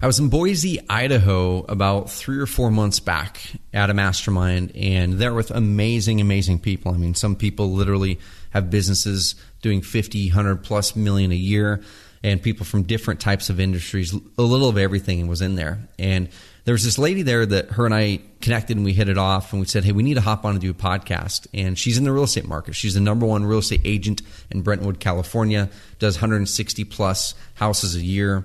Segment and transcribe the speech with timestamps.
[0.00, 3.40] I was in Boise, Idaho about three or four months back
[3.74, 6.94] at a mastermind, and there with amazing, amazing people.
[6.94, 11.82] I mean, some people literally have businesses doing 50, 100 plus million a year,
[12.22, 14.14] and people from different types of industries.
[14.14, 15.88] A little of everything was in there.
[15.98, 16.28] And
[16.64, 19.52] there was this lady there that her and I connected and we hit it off
[19.52, 21.48] and we said, Hey, we need to hop on and do a podcast.
[21.52, 22.76] And she's in the real estate market.
[22.76, 28.02] She's the number one real estate agent in Brentwood, California, does 160 plus houses a
[28.02, 28.44] year.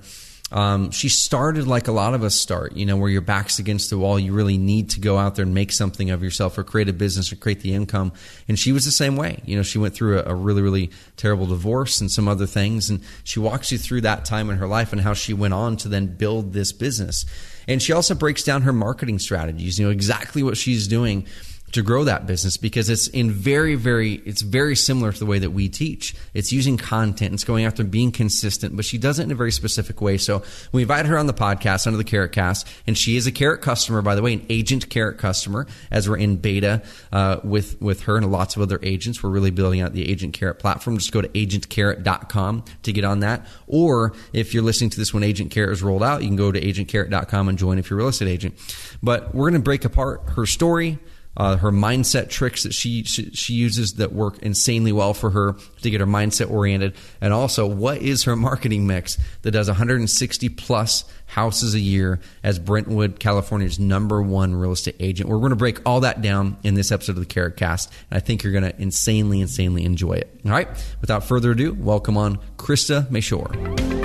[0.54, 3.90] Um, she started like a lot of us start, you know, where your back's against
[3.90, 4.20] the wall.
[4.20, 6.94] You really need to go out there and make something of yourself or create a
[6.94, 8.14] business or create the income.
[8.48, 9.42] And she was the same way.
[9.46, 12.92] You know, she went through a, a really, really terrible divorce and some other things.
[12.92, 15.76] And she walks you through that time in her life and how she went on
[15.78, 17.26] to then build this business.
[17.68, 21.26] And she also breaks down her marketing strategies, you know, exactly what she's doing
[21.74, 25.40] to grow that business because it's in very, very, it's very similar to the way
[25.40, 26.16] that we teach.
[26.34, 29.52] It's using content, it's going after being consistent, but she does it in a very
[29.52, 30.18] specific way.
[30.18, 33.32] So we invited her on the podcast under the Carrot Cast, and she is a
[33.32, 37.82] Carrot customer, by the way, an agent Carrot customer, as we're in beta uh, with,
[37.82, 39.24] with her and lots of other agents.
[39.24, 40.98] We're really building out the Agent Carrot platform.
[40.98, 43.48] Just go to agentcarrot.com to get on that.
[43.66, 46.52] Or if you're listening to this when Agent Carrot is rolled out, you can go
[46.52, 48.54] to agentcarrot.com and join if you're a real estate agent.
[49.02, 51.00] But we're going to break apart her story
[51.36, 55.56] uh, her mindset tricks that she, she, she uses that work insanely well for her
[55.82, 60.50] to get her mindset oriented, and also what is her marketing mix that does 160
[60.50, 65.30] plus houses a year as Brentwood, California's number one real estate agent.
[65.30, 68.18] We're going to break all that down in this episode of the Carrot Cast, and
[68.18, 70.40] I think you're going to insanely, insanely enjoy it.
[70.46, 70.68] All right,
[71.02, 74.03] without further ado, welcome on Krista Mashore.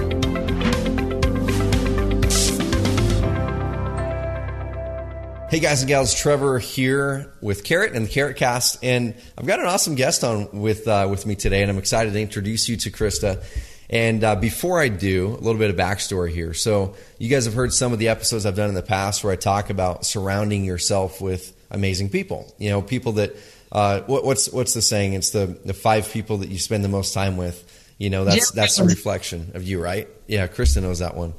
[5.50, 9.60] Hey guys and gals, Trevor here with Carrot and the Carrot Cast, and I've got
[9.60, 12.77] an awesome guest on with uh, with me today, and I'm excited to introduce you
[12.77, 13.42] to Krista.
[13.88, 16.52] And uh, before I do, a little bit of backstory here.
[16.52, 19.32] So you guys have heard some of the episodes I've done in the past where
[19.32, 22.54] I talk about surrounding yourself with amazing people.
[22.58, 23.34] You know, people that
[23.72, 25.14] uh, what, what's what's the saying?
[25.14, 27.64] It's the the five people that you spend the most time with.
[27.97, 30.08] You know, that's that's a reflection of you, right?
[30.26, 31.32] Yeah, Krista knows that one.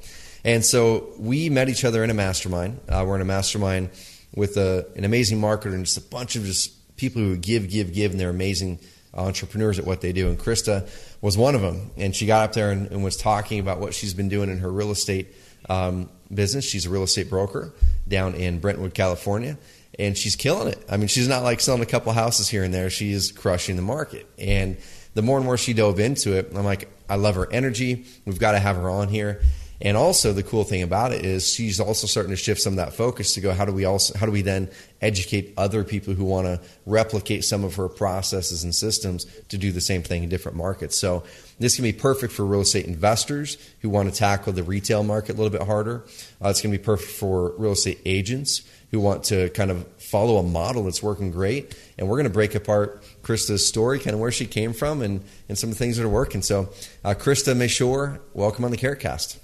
[0.43, 2.79] And so we met each other in a mastermind.
[2.87, 3.89] Uh, we're in a mastermind
[4.35, 7.93] with a, an amazing marketer and just a bunch of just people who give, give,
[7.93, 8.79] give, and they're amazing
[9.13, 10.29] entrepreneurs at what they do.
[10.29, 10.89] And Krista
[11.21, 11.91] was one of them.
[11.97, 14.59] And she got up there and, and was talking about what she's been doing in
[14.59, 15.27] her real estate
[15.69, 16.65] um, business.
[16.65, 17.73] She's a real estate broker
[18.07, 19.57] down in Brentwood, California.
[19.97, 20.85] And she's killing it.
[20.89, 22.89] I mean, she's not like selling a couple houses here and there.
[22.89, 24.27] She is crushing the market.
[24.37, 24.77] And
[25.13, 28.05] the more and more she dove into it, I'm like, I love her energy.
[28.25, 29.41] We've got to have her on here.
[29.81, 32.77] And also the cool thing about it is she's also starting to shift some of
[32.77, 34.69] that focus to go how do we also how do we then
[35.01, 39.71] educate other people who want to replicate some of her processes and systems to do
[39.71, 40.97] the same thing in different markets.
[40.97, 41.23] So
[41.59, 45.33] this can be perfect for real estate investors who want to tackle the retail market
[45.33, 46.03] a little bit harder.
[46.43, 49.87] Uh, it's going to be perfect for real estate agents who want to kind of
[49.97, 51.77] follow a model that's working great.
[51.97, 55.23] And we're going to break apart Krista's story, kind of where she came from, and,
[55.47, 56.41] and some of the things that are working.
[56.41, 56.69] So,
[57.03, 59.38] uh, Krista Mashore, welcome on the Carrot Cast.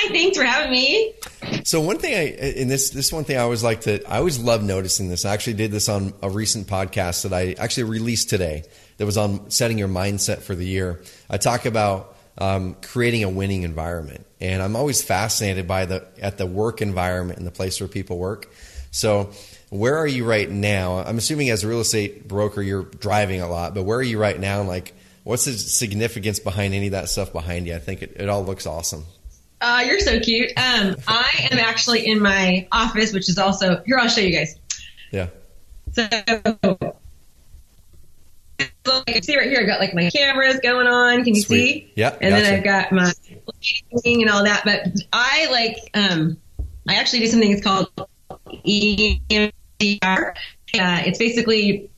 [0.00, 1.14] Hi, thanks for having me.
[1.64, 4.38] So one thing I, in this, this one thing I always like to, I always
[4.38, 5.24] love noticing this.
[5.24, 8.64] I actually did this on a recent podcast that I actually released today
[8.96, 11.02] that was on setting your mindset for the year.
[11.28, 16.38] I talk about um, creating a winning environment, and I'm always fascinated by the at
[16.38, 18.50] the work environment and the place where people work.
[18.90, 19.30] So
[19.68, 20.98] where are you right now?
[20.98, 24.18] I'm assuming as a real estate broker, you're driving a lot, but where are you
[24.18, 24.62] right now?
[24.62, 24.94] Like,
[25.24, 27.74] what's the significance behind any of that stuff behind you?
[27.74, 29.04] I think it, it all looks awesome.
[29.60, 30.50] Uh, you're so cute.
[30.56, 33.98] Um, I am actually in my office, which is also here.
[33.98, 34.58] I'll show you guys.
[35.10, 35.28] Yeah.
[35.92, 36.08] So,
[38.86, 41.24] so like, see right here, I got like my cameras going on.
[41.24, 41.58] Can you Sweet.
[41.58, 41.92] see?
[41.94, 42.16] Yeah.
[42.20, 42.42] And gotcha.
[42.42, 43.12] then I've got my
[43.92, 44.62] lighting and all that.
[44.64, 46.38] But I like, um,
[46.88, 47.88] I actually do something that's called
[48.46, 49.52] EMDR.
[49.92, 51.90] Uh, it's basically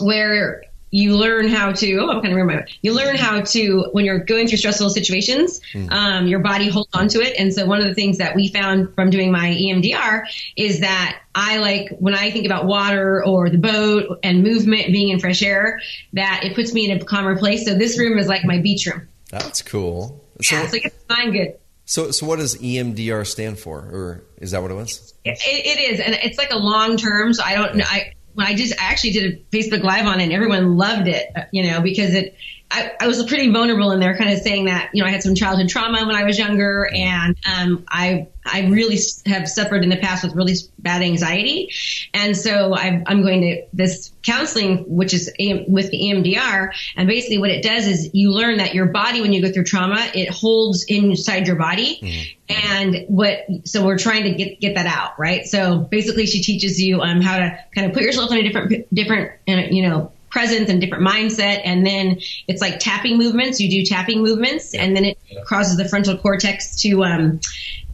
[0.00, 4.04] where you learn how to oh i'm kind of remember you learn how to when
[4.04, 5.90] you're going through stressful situations mm.
[5.90, 8.46] um, your body holds on to it and so one of the things that we
[8.46, 10.22] found from doing my emdr
[10.56, 15.08] is that i like when i think about water or the boat and movement being
[15.08, 15.80] in fresh air
[16.12, 18.86] that it puts me in a calmer place so this room is like my beach
[18.86, 23.26] room that's cool so, yeah, so it gets fine good so, so what does EMDR
[23.26, 25.12] stand for, or is that what it was?
[25.22, 27.34] It, it is, and it's like a long term.
[27.34, 27.84] So I don't know.
[27.86, 31.08] I when I just I actually did a Facebook Live on it, and everyone loved
[31.08, 32.36] it, you know, because it
[32.70, 35.22] I, I, was pretty vulnerable in there, kind of saying that you know I had
[35.22, 39.90] some childhood trauma when I was younger, and um, I I really have suffered in
[39.90, 41.70] the past with really bad anxiety,
[42.12, 45.30] and so i am going to this counseling, which is
[45.68, 49.32] with the EMDR, and basically what it does is you learn that your body when
[49.32, 52.70] you go through trauma it holds inside your body, mm-hmm.
[52.72, 55.46] and what so we're trying to get get that out, right?
[55.46, 58.92] So basically she teaches you um, how to kind of put yourself in a different
[58.92, 61.62] different you know presence and different mindset.
[61.64, 63.60] And then it's like tapping movements.
[63.60, 67.40] You do tapping movements, and then it causes the frontal cortex to um,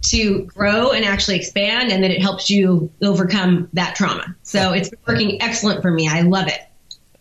[0.04, 4.34] to grow and actually expand, and then it helps you overcome that trauma.
[4.42, 6.08] So it's working excellent for me.
[6.08, 6.60] I love it.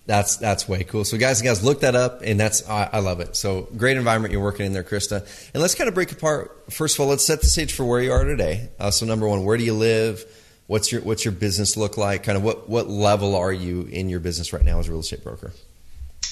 [0.05, 1.03] That's that's way cool.
[1.03, 3.35] So guys and guys, look that up, and that's I, I, love it.
[3.35, 5.19] So great environment you're working in there, Krista.
[5.53, 6.71] And let's kind of break apart.
[6.71, 8.69] First of all, let's set the stage for where you are today.
[8.79, 10.25] Uh, so number one, where do you live?
[10.69, 12.21] What's your what's your business look like?
[12.21, 14.99] Kind of what what level are you in your business right now as a real
[14.99, 15.51] estate broker?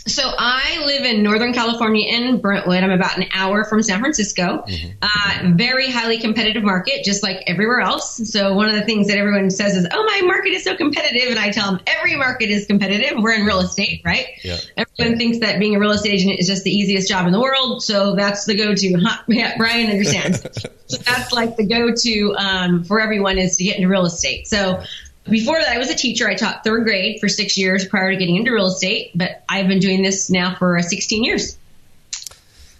[0.07, 2.83] So I live in Northern California in Brentwood.
[2.83, 4.63] I'm about an hour from San Francisco.
[4.67, 4.87] Mm-hmm.
[5.01, 8.31] Uh, very highly competitive market, just like everywhere else.
[8.31, 11.29] So one of the things that everyone says is, "Oh, my market is so competitive,"
[11.29, 13.21] and I tell them every market is competitive.
[13.21, 14.27] We're in real estate, right?
[14.43, 14.57] Yeah.
[14.77, 17.41] Everyone thinks that being a real estate agent is just the easiest job in the
[17.41, 17.83] world.
[17.83, 18.97] So that's the go-to.
[19.07, 19.21] Huh?
[19.27, 20.41] Yeah, Brian understands.
[20.87, 24.47] so that's like the go-to um, for everyone is to get into real estate.
[24.47, 24.83] So
[25.29, 26.27] before that, I was a teacher.
[26.27, 29.67] I taught third grade for six years prior to getting into real estate, but I've
[29.67, 31.57] been doing this now for uh, 16 years.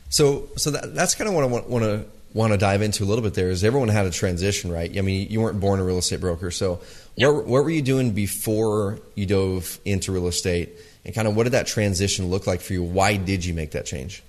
[0.10, 3.04] So, so that, that's kind of what I want, want to want to dive into
[3.04, 3.34] a little bit.
[3.34, 4.96] There is everyone had a transition, right?
[4.98, 6.82] I mean, you weren't born a real estate broker, so
[7.16, 7.34] yep.
[7.34, 10.70] what, what were you doing before you dove into real estate,
[11.04, 12.84] and kind of what did that transition look like for you?
[12.84, 14.24] Why did you make that change?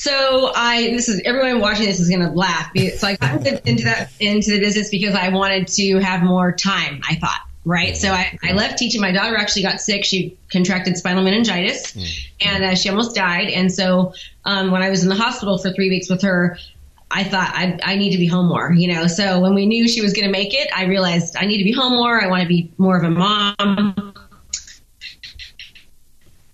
[0.00, 2.70] So I, this is everyone watching this is going to laugh.
[2.96, 7.02] So I got into that into the business because I wanted to have more time.
[7.06, 7.94] I thought, right?
[7.94, 9.02] So I, I left teaching.
[9.02, 10.06] My daughter actually got sick.
[10.06, 12.28] She contracted spinal meningitis, mm.
[12.40, 13.50] and uh, she almost died.
[13.50, 14.14] And so
[14.46, 16.56] um, when I was in the hospital for three weeks with her,
[17.10, 19.06] I thought I, I need to be home more, you know.
[19.06, 21.64] So when we knew she was going to make it, I realized I need to
[21.64, 22.18] be home more.
[22.22, 24.09] I want to be more of a mom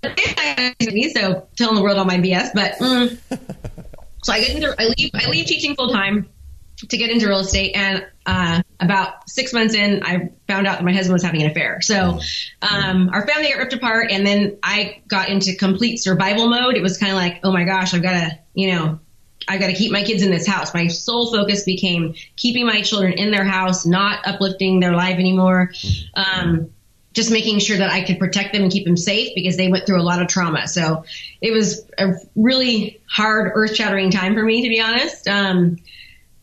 [0.03, 2.51] me, so telling the world all my BS.
[2.55, 3.19] But mm,
[4.23, 6.29] so I get into I leave I leave teaching full time
[6.77, 10.85] to get into real estate, and uh, about six months in, I found out that
[10.85, 11.81] my husband was having an affair.
[11.81, 12.21] So
[12.61, 16.77] um, our family got ripped apart, and then I got into complete survival mode.
[16.77, 19.01] It was kind of like, oh my gosh, I've got to, you know,
[19.49, 20.75] I've got to keep my kids in this house.
[20.75, 25.73] My sole focus became keeping my children in their house, not uplifting their life anymore.
[26.15, 26.73] Um,
[27.17, 29.87] just making sure that I could protect them and keep them safe because they went
[29.87, 30.69] through a lot of trauma.
[30.69, 31.05] So
[31.41, 35.27] it was a really hard, earth shattering time for me, to be honest.
[35.27, 35.79] Um,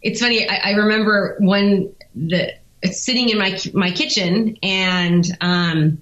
[0.01, 0.49] it's funny.
[0.49, 2.55] I, I, remember when the
[2.91, 5.99] sitting in my my kitchen and um,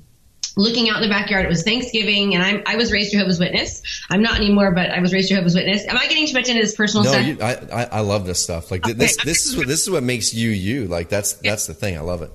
[0.55, 1.45] looking out in the backyard.
[1.45, 3.83] It was Thanksgiving, and I'm, I was raised Jehovah's Witness.
[4.09, 5.85] I'm not anymore, but I was raised Jehovah's Witness.
[5.85, 7.25] Am I getting too much into this personal no, stuff?
[7.25, 8.71] You, I, I, I love this stuff.
[8.71, 8.93] Like okay.
[8.93, 10.87] this this is what this is what makes you you.
[10.87, 11.97] Like that's that's the thing.
[11.97, 12.31] I love it.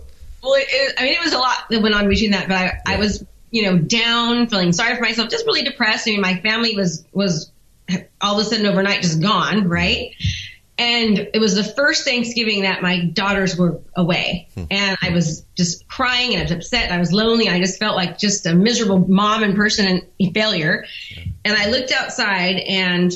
[0.46, 2.56] Well, it, it, I mean, it was a lot that went on between that, but
[2.56, 2.80] I, yeah.
[2.86, 6.06] I was, you know, down, feeling sorry for myself, just really depressed.
[6.06, 7.50] I mean, my family was was
[8.20, 10.12] all of a sudden overnight just gone, right?
[10.78, 14.48] And it was the first Thanksgiving that my daughters were away.
[14.54, 14.64] Hmm.
[14.70, 17.48] And I was just crying and I was upset and I was lonely.
[17.48, 20.84] I just felt like just a miserable mom and person and failure.
[21.10, 21.24] Yeah.
[21.46, 23.12] And I looked outside and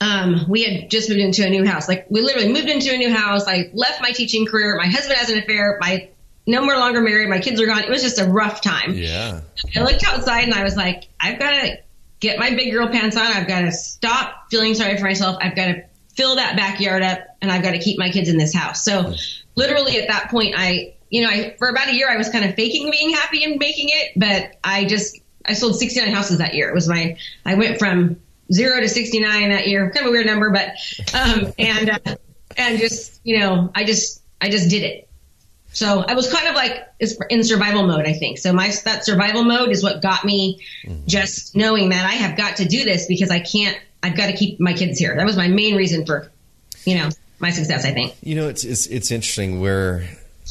[0.00, 1.86] um, we had just moved into a new house.
[1.86, 3.46] Like we literally moved into a new house.
[3.46, 4.76] I left my teaching career.
[4.76, 5.78] My husband has an affair.
[5.80, 6.08] My
[6.46, 7.28] no more longer married.
[7.28, 7.84] My kids are gone.
[7.84, 8.94] It was just a rough time.
[8.94, 9.40] Yeah.
[9.76, 11.78] I looked outside and I was like, I've got to
[12.20, 13.26] get my big girl pants on.
[13.26, 15.38] I've got to stop feeling sorry for myself.
[15.40, 18.36] I've got to fill that backyard up and I've got to keep my kids in
[18.36, 18.84] this house.
[18.84, 19.14] So
[19.54, 22.44] literally at that point, I, you know, I, for about a year, I was kind
[22.44, 26.54] of faking being happy and making it, but I just, I sold 69 houses that
[26.54, 26.68] year.
[26.68, 28.20] It was my, I went from
[28.52, 30.70] zero to 69 that year, kind of a weird number, but,
[31.14, 32.16] um, and, uh,
[32.56, 35.08] and just, you know, I just, I just did it.
[35.74, 36.86] So I was kind of like
[37.30, 38.38] in survival mode, I think.
[38.38, 41.06] So my that survival mode is what got me mm-hmm.
[41.06, 43.76] just knowing that I have got to do this because I can't.
[44.02, 45.16] I've got to keep my kids here.
[45.16, 46.30] That was my main reason for,
[46.84, 47.84] you know, my success.
[47.84, 48.14] I think.
[48.22, 50.04] You know, it's it's, it's interesting where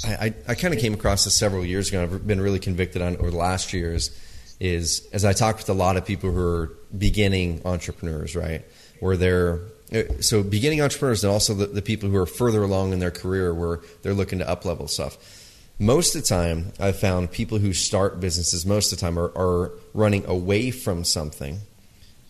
[0.06, 2.04] I, I, I kind of came across this several years ago.
[2.04, 4.20] I've been really convicted on over the last years.
[4.60, 8.64] Is as I talked with a lot of people who are beginning entrepreneurs, right?
[9.00, 9.62] Where they're
[10.22, 13.54] so beginning entrepreneurs and also the, the, people who are further along in their career
[13.54, 15.18] where they're looking to up level stuff.
[15.80, 19.32] Most of the time i've found people who start businesses most of the time are,
[19.36, 21.60] are running away from something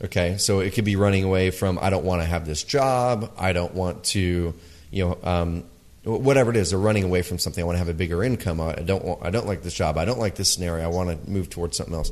[0.03, 0.37] okay?
[0.37, 3.31] So it could be running away from i don't want to have this job.
[3.37, 4.53] I don't want to
[4.91, 5.63] you know um,
[6.03, 7.63] whatever it is they're running away from something.
[7.63, 8.59] I want to have a bigger income.
[8.59, 9.97] I don't want, i don't like this job.
[9.97, 10.83] I don't like this scenario.
[10.83, 12.11] I want to move towards something else.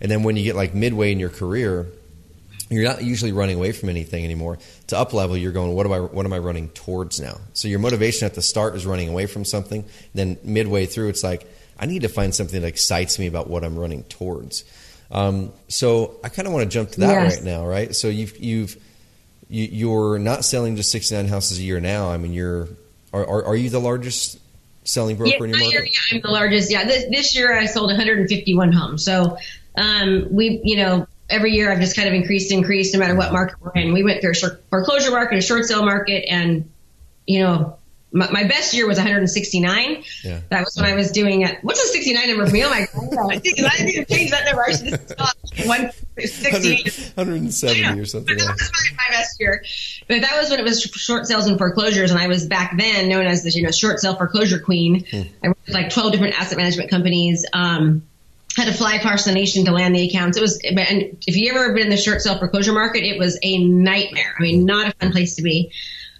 [0.00, 1.86] And then when you get like midway in your career
[2.74, 4.58] you're not usually running away from anything anymore.
[4.88, 7.38] To up level, you're going, what am I, what am I running towards now?
[7.52, 9.84] So your motivation at the start is running away from something.
[10.14, 11.46] Then midway through, it's like,
[11.78, 14.64] I need to find something that excites me about what I'm running towards.
[15.10, 17.36] Um, so I kind of want to jump to that yes.
[17.36, 17.94] right now, right?
[17.94, 18.76] So you've, you've,
[19.48, 22.10] you, you're not selling just 69 houses a year now.
[22.10, 22.68] I mean, you're,
[23.12, 24.38] are, are, are you the largest
[24.84, 25.92] selling broker yeah, in your market?
[25.92, 26.70] Yeah, I'm the largest.
[26.70, 29.04] Yeah, this, this year I sold 151 homes.
[29.04, 29.36] So
[29.76, 33.32] um, we, you know, every year I've just kind of increased, increased, no matter what
[33.32, 33.92] market we're in.
[33.92, 36.70] We went through a foreclosure market, a short sale market, and
[37.26, 37.78] you know,
[38.14, 40.04] my, my best year was 169.
[40.22, 40.40] Yeah.
[40.48, 41.58] That was when I was doing it.
[41.62, 42.64] What's a 69 number for me?
[42.64, 43.32] Oh my god!
[43.32, 44.62] I think I need to change that number.
[44.62, 47.12] I should just stop 160.
[47.16, 48.36] 170 or something.
[48.36, 49.64] But that was my, my best year.
[50.06, 53.08] But that was when it was short sales and foreclosures, and I was back then
[53.08, 55.04] known as the you know short sale foreclosure queen.
[55.10, 55.22] Hmm.
[55.42, 57.44] I worked with like 12 different asset management companies.
[57.52, 58.06] Um,
[58.56, 60.36] had to fly across the nation to land the accounts.
[60.36, 63.38] It was, and if you ever been in the short sale foreclosure market, it was
[63.42, 64.34] a nightmare.
[64.38, 65.72] I mean, not a fun place to be.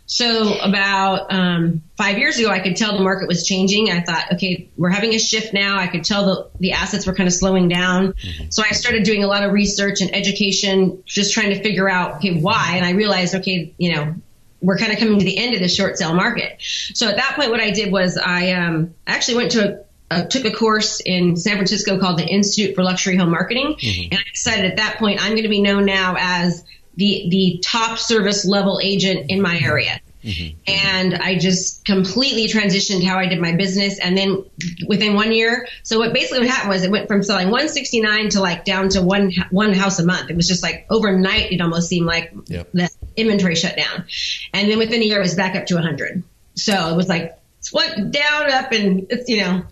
[0.07, 3.91] So about um, five years ago, I could tell the market was changing.
[3.91, 5.79] I thought, okay, we're having a shift now.
[5.79, 8.13] I could tell the, the assets were kind of slowing down.
[8.13, 8.51] Mm-hmm.
[8.51, 12.17] So I started doing a lot of research and education, just trying to figure out,
[12.17, 12.75] okay, why?
[12.77, 14.15] And I realized, okay, you know,
[14.61, 16.57] we're kind of coming to the end of the short sale market.
[16.61, 20.25] So at that point, what I did was I um, actually went to a uh,
[20.25, 24.13] took a course in San Francisco called the Institute for Luxury Home Marketing, mm-hmm.
[24.13, 26.65] and I decided at that point I'm going to be known now as
[26.97, 30.01] the the top service level agent in my area.
[30.25, 30.57] Mm-hmm.
[30.67, 33.99] And I just completely transitioned how I did my business.
[33.99, 34.45] And then
[34.87, 38.41] within one year, so what basically what happened was it went from selling 169 to
[38.41, 40.31] like down to one one house a month.
[40.31, 41.53] It was just like overnight.
[41.53, 42.71] It almost seemed like yep.
[42.73, 44.07] the inventory shut down.
[44.55, 46.23] And then within a year, it was back up to 100.
[46.55, 49.63] So it was like it's went down, up, and it's you know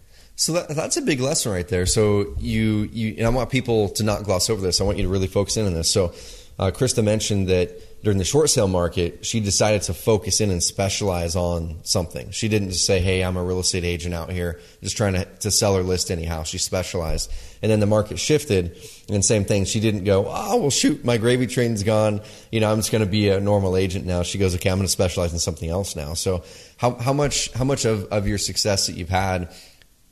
[0.42, 1.86] so that, that's a big lesson right there.
[1.86, 4.80] So you, you, and I want people to not gloss over this.
[4.80, 5.88] I want you to really focus in on this.
[5.88, 6.06] So
[6.58, 10.60] uh, Krista mentioned that during the short sale market, she decided to focus in and
[10.60, 12.32] specialize on something.
[12.32, 15.24] She didn't just say, "Hey, I'm a real estate agent out here, just trying to,
[15.24, 17.32] to sell or list anyhow." She specialized,
[17.62, 18.76] and then the market shifted,
[19.08, 19.64] and same thing.
[19.64, 22.20] She didn't go, "Oh, well, shoot, my gravy train's gone.
[22.50, 24.78] You know, I'm just going to be a normal agent now." She goes, "Okay, I'm
[24.78, 26.42] going to specialize in something else now." So,
[26.78, 29.54] how how much how much of, of your success that you've had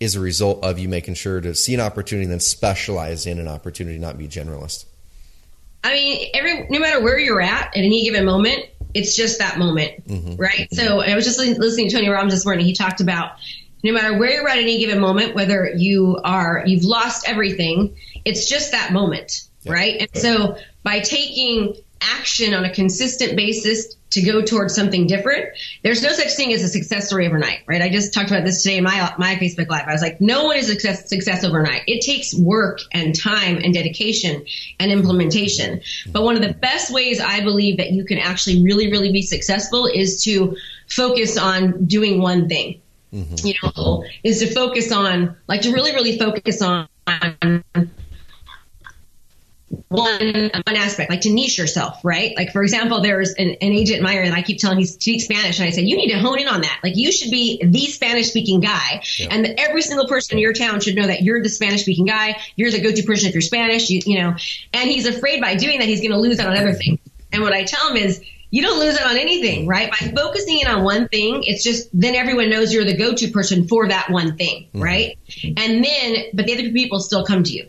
[0.00, 3.38] is a result of you making sure to see an opportunity and then specialize in
[3.38, 4.87] an opportunity, not be generalist?
[5.85, 8.64] I mean, every no matter where you're at at any given moment,
[8.95, 10.37] it's just that moment, mm-hmm.
[10.37, 10.69] right?
[10.73, 12.66] So I was just listening to Tony Robbins this morning.
[12.66, 13.33] He talked about
[13.83, 17.97] no matter where you're at at any given moment, whether you are you've lost everything,
[18.25, 19.73] it's just that moment, yeah.
[19.73, 20.00] right?
[20.00, 25.46] And so by taking action on a consistent basis to go towards something different.
[25.82, 27.80] There's no such thing as a success story overnight, right?
[27.80, 29.86] I just talked about this today in my my Facebook live.
[29.86, 31.82] I was like, no one is a success success overnight.
[31.86, 34.44] It takes work and time and dedication
[34.78, 35.80] and implementation.
[36.10, 39.22] But one of the best ways I believe that you can actually really really be
[39.22, 40.56] successful is to
[40.88, 42.80] focus on doing one thing.
[43.12, 43.46] Mm-hmm.
[43.46, 46.88] You know, is to focus on like to really really focus on
[49.70, 52.36] one one aspect, like to niche yourself, right?
[52.36, 55.24] Like for example, there's an, an agent Meyer and I keep telling him he speaks
[55.24, 56.80] Spanish, and I say you need to hone in on that.
[56.82, 59.28] Like you should be the Spanish speaking guy, yeah.
[59.30, 62.40] and every single person in your town should know that you're the Spanish speaking guy.
[62.56, 64.34] You're the go to person if you're Spanish, you, you know.
[64.72, 66.98] And he's afraid by doing that he's going to lose out on other things.
[67.32, 69.90] And what I tell him is you don't lose it on anything, right?
[69.90, 73.68] By focusing in on one thing, it's just then everyone knows you're the go-to person
[73.68, 74.82] for that one thing, mm-hmm.
[74.82, 75.18] right?
[75.44, 77.68] And then, but the other people still come to you.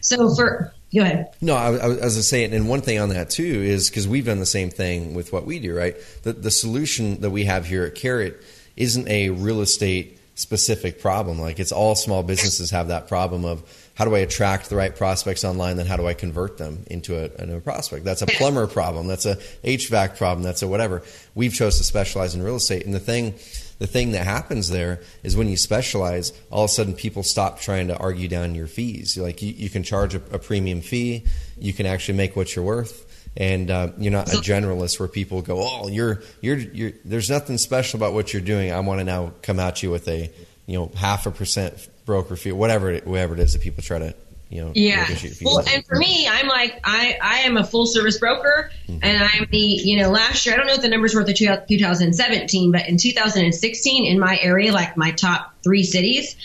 [0.00, 1.34] So for Go ahead.
[1.40, 4.26] No, I, I was to say, and one thing on that too is because we've
[4.26, 5.96] done the same thing with what we do, right?
[6.22, 8.42] The, the solution that we have here at Carrot
[8.76, 11.40] isn't a real estate specific problem.
[11.40, 13.62] Like it's all small businesses have that problem of
[13.94, 17.16] how do I attract the right prospects online, then how do I convert them into
[17.16, 18.04] a, into a prospect?
[18.04, 19.06] That's a plumber problem.
[19.06, 20.42] That's a HVAC problem.
[20.42, 21.02] That's a whatever.
[21.34, 23.34] We've chose to specialize in real estate, and the thing
[23.82, 27.58] the thing that happens there is when you specialize, all of a sudden people stop
[27.58, 29.18] trying to argue down your fees.
[29.18, 31.24] Like you, you can charge a, a, premium fee,
[31.58, 33.08] you can actually make what you're worth.
[33.36, 37.58] And uh, you're not a generalist where people go, "Oh, you're, you're, you're." There's nothing
[37.58, 38.70] special about what you're doing.
[38.70, 40.30] I want to now come at you with a,
[40.66, 43.98] you know, half a percent broker fee, whatever, it, whatever it is that people try
[43.98, 44.14] to
[44.52, 45.08] you know, yeah.
[45.40, 48.98] Well, and for me, I'm like, I, I am a full service broker mm-hmm.
[49.02, 51.32] and I'm the, you know, last year, I don't know what the numbers were for
[51.32, 56.36] 2017, but in 2016 in my area, like my top three cities,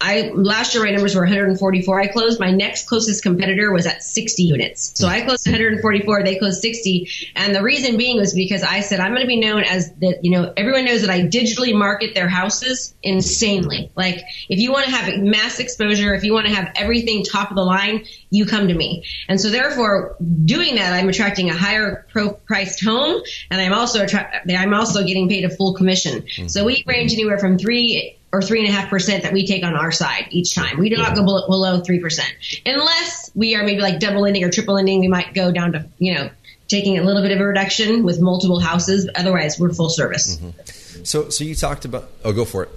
[0.00, 2.00] I last year my numbers were 144.
[2.00, 2.38] I closed.
[2.38, 4.92] My next closest competitor was at 60 units.
[4.98, 6.22] So I closed 144.
[6.22, 7.08] They closed 60.
[7.34, 10.18] And the reason being was because I said I'm going to be known as the
[10.22, 13.90] you know everyone knows that I digitally market their houses insanely.
[13.96, 17.50] Like if you want to have mass exposure, if you want to have everything top
[17.50, 19.04] of the line, you come to me.
[19.28, 24.02] And so therefore, doing that, I'm attracting a higher pro priced home, and I'm also
[24.02, 26.22] attra- I'm also getting paid a full commission.
[26.22, 26.48] Mm-hmm.
[26.48, 29.64] So we range anywhere from three or three and a half percent that we take
[29.64, 30.78] on our side each time.
[30.78, 32.32] We do not go below three percent
[32.66, 35.00] unless we are maybe like double ending or triple ending.
[35.00, 36.30] We might go down to you know
[36.68, 39.08] taking a little bit of a reduction with multiple houses.
[39.14, 40.36] Otherwise, we're full service.
[40.36, 41.04] Mm-hmm.
[41.04, 42.10] So, so you talked about.
[42.24, 42.70] Oh, go for it.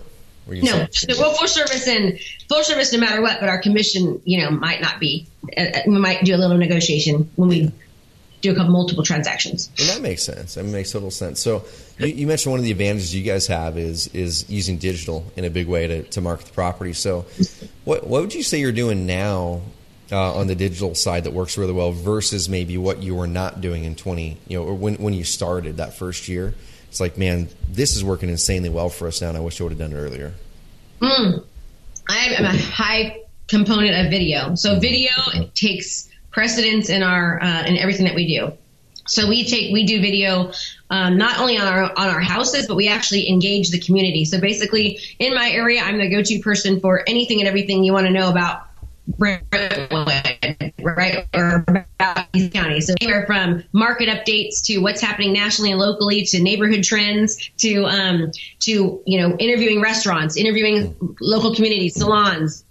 [0.48, 4.42] No, so we're full service and full service no matter what, but our commission, you
[4.42, 5.28] know, might not be.
[5.56, 7.72] Uh, uh we might do a little negotiation when we
[8.42, 9.70] do a couple multiple transactions.
[9.80, 10.56] And that makes sense.
[10.56, 11.40] That makes total sense.
[11.40, 11.66] So
[11.98, 15.46] you, you, mentioned one of the advantages you guys have is is using digital in
[15.46, 16.94] a big way to, to market the property.
[16.94, 17.26] So
[17.86, 19.62] what what would you say you're doing now
[20.12, 23.62] uh, on the digital side that works really well versus maybe what you were not
[23.62, 26.54] doing in 20 you know or when when you started that first year?
[26.90, 29.64] It's like man, this is working insanely well for us now, and I wish I
[29.64, 30.34] would have done it earlier.
[31.02, 31.46] Mm.
[32.10, 34.56] I am a high component of video.
[34.56, 35.12] So video
[35.54, 38.54] takes precedence in our uh, in everything that we do.
[39.08, 40.52] So we take we do video
[40.92, 44.26] um, not only on our on our houses, but we actually engage the community.
[44.26, 48.06] So basically, in my area, I'm the go-to person for anything and everything you want
[48.06, 48.69] to know about
[49.18, 49.42] right,
[51.34, 52.88] or about these counties.
[52.88, 57.86] So anywhere from market updates to what's happening nationally and locally to neighborhood trends to
[57.86, 62.64] um, to you know interviewing restaurants, interviewing local communities, salons.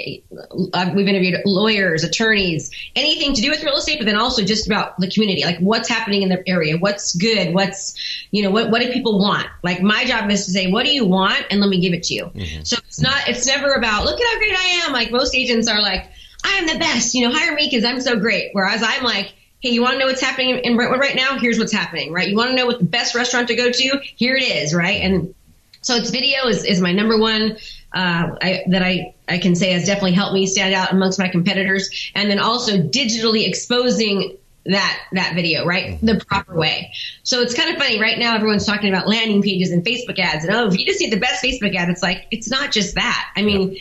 [0.73, 4.67] Uh, we've interviewed lawyers, attorneys, anything to do with real estate, but then also just
[4.67, 8.71] about the community, like what's happening in the area, what's good, what's you know what
[8.71, 9.47] what do people want.
[9.63, 12.05] Like my job is to say, what do you want, and let me give it
[12.05, 12.25] to you.
[12.27, 12.63] Mm-hmm.
[12.63, 14.93] So it's not it's never about look at how great I am.
[14.93, 16.11] Like most agents are like
[16.45, 17.15] I am the best.
[17.15, 18.51] You know, hire me because I'm so great.
[18.53, 21.39] Whereas I'm like, hey, you want to know what's happening in Brentwood right now?
[21.39, 22.29] Here's what's happening, right?
[22.29, 24.01] You want to know what the best restaurant to go to?
[24.17, 25.03] Here it is, right?
[25.03, 25.35] And
[25.81, 27.57] so it's video is, is my number one
[27.95, 31.29] uh, I, that I, I can say has definitely helped me stand out amongst my
[31.29, 32.11] competitors.
[32.15, 36.07] And then also digitally exposing that that video right mm-hmm.
[36.07, 36.93] the proper way
[37.23, 40.45] so it's kind of funny right now everyone's talking about landing pages and facebook ads
[40.45, 42.95] and oh if you just need the best facebook ad it's like it's not just
[42.95, 43.79] that i mean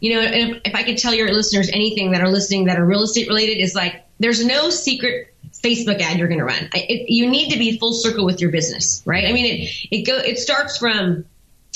[0.00, 2.84] you know, if, if I could tell your listeners anything that are listening that are
[2.84, 6.68] real estate related, is like there's no secret Facebook ad you're going to run.
[6.74, 9.24] It, you need to be full circle with your business, right?
[9.26, 11.24] I mean, it it go it starts from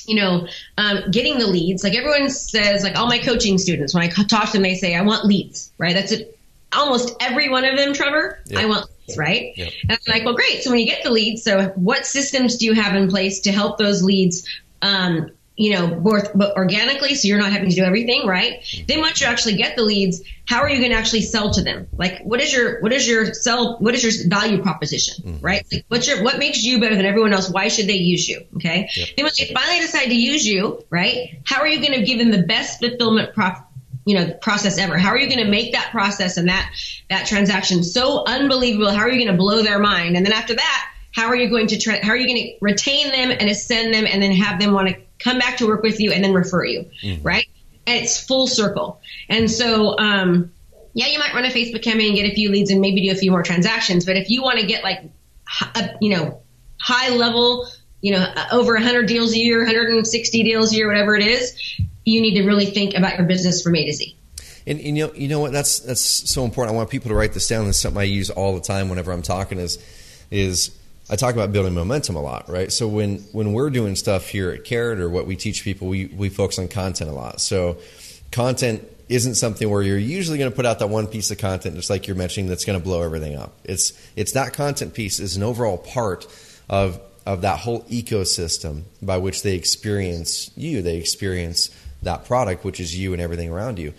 [0.06, 1.84] you know, um, getting the leads.
[1.84, 4.96] Like everyone says, like all my coaching students, when I talk to them, they say,
[4.96, 5.94] I want leads, right?
[5.94, 6.36] That's it.
[6.72, 9.52] Almost every one of them, Trevor, I want leads, right?
[9.82, 10.62] And I'm like, well, great.
[10.62, 13.52] So when you get the leads, so what systems do you have in place to
[13.52, 14.48] help those leads
[14.82, 18.64] um, you know, both organically, so you're not having to do everything, right?
[18.88, 21.62] Then once you actually get the leads, how are you going to actually sell to
[21.62, 21.86] them?
[21.92, 23.76] Like, what is your what is your sell?
[23.78, 25.44] What is your value proposition, mm-hmm.
[25.44, 25.62] right?
[25.70, 27.50] Like, what's your what makes you better than everyone else?
[27.50, 28.46] Why should they use you?
[28.56, 28.88] Okay.
[28.96, 29.08] Yep.
[29.18, 31.38] Then once they finally decide to use you, right?
[31.44, 33.66] How are you going to give them the best fulfillment prop?
[34.06, 36.72] you know process ever how are you going to make that process and that
[37.10, 40.54] that transaction so unbelievable how are you going to blow their mind and then after
[40.54, 43.50] that how are you going to tra- how are you going to retain them and
[43.50, 46.24] ascend them and then have them want to come back to work with you, and
[46.24, 47.22] then refer you, mm-hmm.
[47.22, 47.46] right?
[47.86, 49.00] And it's full circle.
[49.28, 50.52] And so, um,
[50.94, 53.12] yeah, you might run a Facebook campaign and get a few leads and maybe do
[53.12, 54.04] a few more transactions.
[54.04, 55.02] But if you want to get like,
[55.74, 56.40] a, you know,
[56.80, 57.68] high level,
[58.00, 62.20] you know, over 100 deals a year, 160 deals a year, whatever it is, you
[62.20, 64.16] need to really think about your business from A to Z.
[64.66, 65.52] And, and, you know, you know what?
[65.52, 66.74] That's that's so important.
[66.74, 67.66] I want people to write this down.
[67.66, 69.58] This is something I use all the time whenever I'm talking.
[69.58, 69.78] Is
[70.30, 70.70] is
[71.10, 72.70] I talk about building momentum a lot, right?
[72.70, 76.06] So when when we're doing stuff here at Carrot or what we teach people, we
[76.06, 77.40] we focus on content a lot.
[77.40, 77.78] So
[78.30, 81.74] content isn't something where you're usually going to put out that one piece of content,
[81.74, 83.52] just like you're mentioning, that's going to blow everything up.
[83.64, 86.28] It's it's that content piece is an overall part
[86.68, 90.80] of of that whole ecosystem by which they experience you.
[90.80, 91.70] They experience
[92.02, 93.94] that product, which is you and everything around you.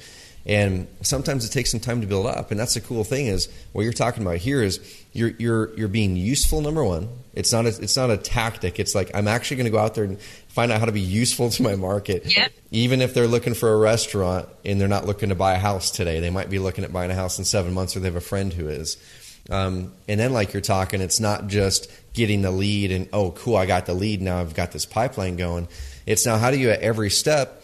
[0.45, 2.51] And sometimes it takes some time to build up.
[2.51, 4.79] And that's the cool thing is what you're talking about here is
[5.13, 6.61] you're you're you're being useful.
[6.61, 8.79] Number one, it's not a, it's not a tactic.
[8.79, 11.01] It's like I'm actually going to go out there and find out how to be
[11.01, 12.35] useful to my market.
[12.35, 12.51] Yep.
[12.71, 15.91] Even if they're looking for a restaurant and they're not looking to buy a house
[15.91, 18.15] today, they might be looking at buying a house in seven months, or they have
[18.15, 18.97] a friend who is.
[19.49, 23.55] Um, and then, like you're talking, it's not just getting the lead and oh, cool,
[23.57, 24.21] I got the lead.
[24.21, 25.67] Now I've got this pipeline going.
[26.05, 27.60] It's now how do you at every step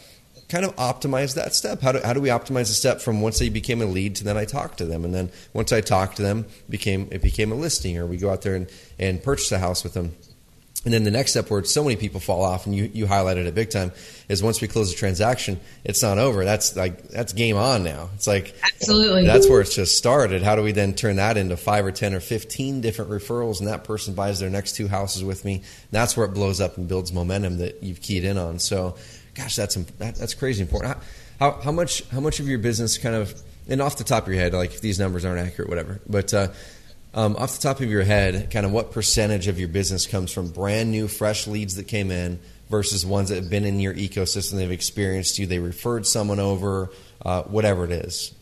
[0.50, 1.82] kind of optimize that step.
[1.82, 4.24] How do, how do we optimize the step from once they became a lead to
[4.24, 7.52] then I talk to them, and then once I talk to them, became it became
[7.52, 10.16] a listing, or we go out there and, and purchase a house with them.
[10.86, 13.46] And then the next step where so many people fall off, and you, you highlighted
[13.46, 13.92] it big time,
[14.30, 16.46] is once we close the transaction, it's not over.
[16.46, 18.10] That's like that's game on now.
[18.14, 20.44] It's like absolutely that's where it's just started.
[20.44, 23.68] How do we then turn that into five or ten or fifteen different referrals, and
[23.68, 25.64] that person buys their next two houses with me?
[25.92, 28.60] That's where it blows up and builds momentum that you've keyed in on.
[28.60, 28.96] So,
[29.34, 30.96] gosh, that's that, that's crazy important.
[31.40, 33.34] How, how, how much how much of your business kind of
[33.68, 36.34] and off the top of your head, like if these numbers aren't accurate, whatever, but
[36.34, 36.48] uh,
[37.18, 40.32] um, off the top of your head, kind of what percentage of your business comes
[40.32, 43.96] from brand new, fresh leads that came in versus ones that have been in your
[43.96, 46.92] ecosystem, they've experienced you, they referred someone over,
[47.26, 48.36] uh, whatever it is?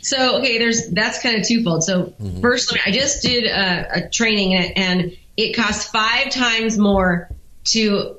[0.00, 1.82] So okay, there's that's kind of twofold.
[1.82, 2.40] So mm-hmm.
[2.40, 7.30] first, I just did a, a training and it costs five times more
[7.70, 8.18] to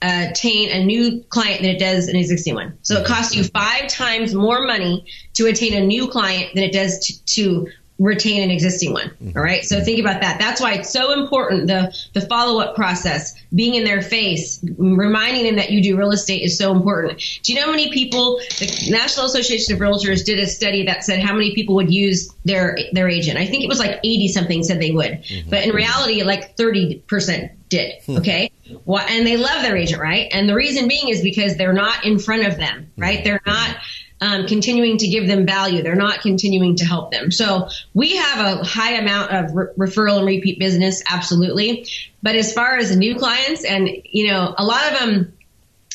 [0.00, 2.78] attain a new client than it does an existing one.
[2.82, 5.04] So it costs you five times more money
[5.34, 9.08] to attain a new client than it does to, to retain an existing one.
[9.08, 9.38] Mm-hmm.
[9.38, 9.64] All right.
[9.64, 10.38] So think about that.
[10.40, 11.68] That's why it's so important.
[11.68, 16.10] The, the follow up process, being in their face, reminding them that you do real
[16.10, 17.22] estate is so important.
[17.42, 21.04] Do you know how many people, the National Association of Realtors did a study that
[21.04, 23.38] said how many people would use their, their agent?
[23.38, 25.50] I think it was like 80 something said they would, mm-hmm.
[25.50, 28.02] but in reality, like 30% did.
[28.04, 28.16] Hmm.
[28.16, 28.50] Okay.
[28.84, 30.28] Well, and they love their agent, right?
[30.32, 33.18] And the reason being is because they're not in front of them, right?
[33.18, 33.24] Mm-hmm.
[33.24, 33.76] They're not,
[34.20, 35.82] um, continuing to give them value.
[35.82, 37.30] They're not continuing to help them.
[37.30, 41.86] So we have a high amount of re- referral and repeat business, absolutely.
[42.22, 45.30] But as far as new clients, and you know, a lot of them.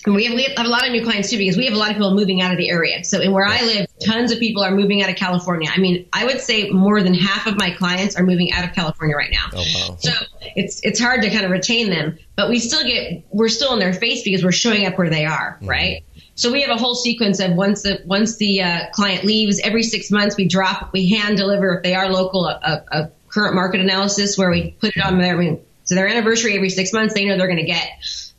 [0.08, 1.90] We have, we have a lot of new clients too because we have a lot
[1.90, 3.04] of people moving out of the area.
[3.04, 5.70] So, in where I live, tons of people are moving out of California.
[5.72, 8.74] I mean, I would say more than half of my clients are moving out of
[8.74, 9.50] California right now.
[9.52, 9.98] Oh, wow.
[10.00, 10.12] So
[10.56, 13.80] it's it's hard to kind of retain them, but we still get we're still in
[13.80, 15.68] their face because we're showing up where they are, mm-hmm.
[15.68, 16.04] right?
[16.40, 19.84] So we have a whole sequence of once the once the uh, client leaves, every
[19.84, 23.82] six months we drop, we hand deliver if they are local a, a, current market
[23.82, 27.14] analysis where we put it on their I mean, so their anniversary every six months.
[27.14, 27.90] They know they're going to get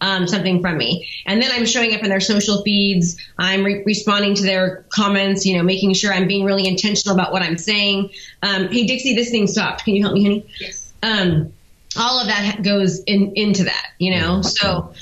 [0.00, 3.18] um, something from me, and then I'm showing up in their social feeds.
[3.36, 5.44] I'm re- responding to their comments.
[5.44, 8.12] You know, making sure I'm being really intentional about what I'm saying.
[8.42, 9.84] Um, hey Dixie, this thing stopped.
[9.84, 10.46] Can you help me, honey?
[10.58, 10.90] Yes.
[11.02, 11.52] Um,
[11.98, 13.88] all of that goes in into that.
[13.98, 14.94] You know, so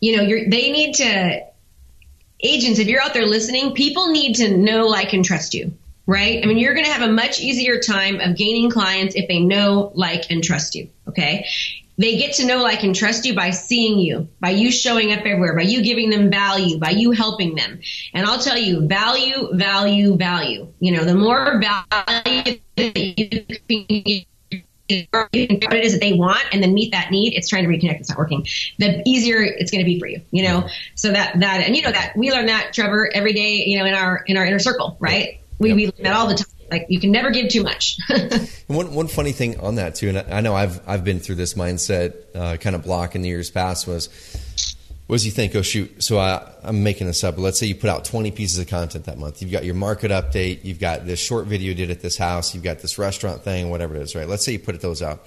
[0.00, 1.51] you know, they need to
[2.42, 5.72] agents, if you're out there listening, people need to know, like, and trust you,
[6.06, 6.42] right?
[6.42, 9.40] I mean, you're going to have a much easier time of gaining clients if they
[9.40, 10.88] know, like, and trust you.
[11.08, 11.46] Okay.
[11.98, 15.20] They get to know, like, and trust you by seeing you, by you showing up
[15.20, 17.80] everywhere, by you giving them value, by you helping them.
[18.14, 20.68] And I'll tell you, value, value, value.
[20.80, 24.24] You know, the more value that you can
[25.10, 28.00] what it is that they want and then meet that need, it's trying to reconnect.
[28.00, 28.46] It's not working.
[28.78, 30.68] The easier it's going to be for you, you know.
[30.94, 33.84] So that that and you know that we learn that Trevor every day, you know,
[33.84, 35.40] in our in our inner circle, right?
[35.58, 35.76] We yep.
[35.76, 36.46] we learn that all the time.
[36.70, 37.98] Like you can never give too much.
[38.66, 41.54] one one funny thing on that too, and I know I've I've been through this
[41.54, 44.08] mindset uh, kind of block in the years past was
[45.08, 47.74] was you think, oh shoot, so I, am making this up, but let's say you
[47.74, 49.42] put out 20 pieces of content that month.
[49.42, 52.54] You've got your market update, you've got this short video you did at this house,
[52.54, 54.28] you've got this restaurant thing, whatever it is, right?
[54.28, 55.26] Let's say you put those out.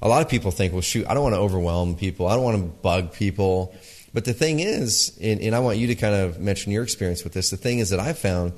[0.00, 2.44] A lot of people think, well, shoot, I don't want to overwhelm people, I don't
[2.44, 3.74] want to bug people.
[4.14, 7.24] But the thing is, and, and I want you to kind of mention your experience
[7.24, 8.52] with this, the thing is that I found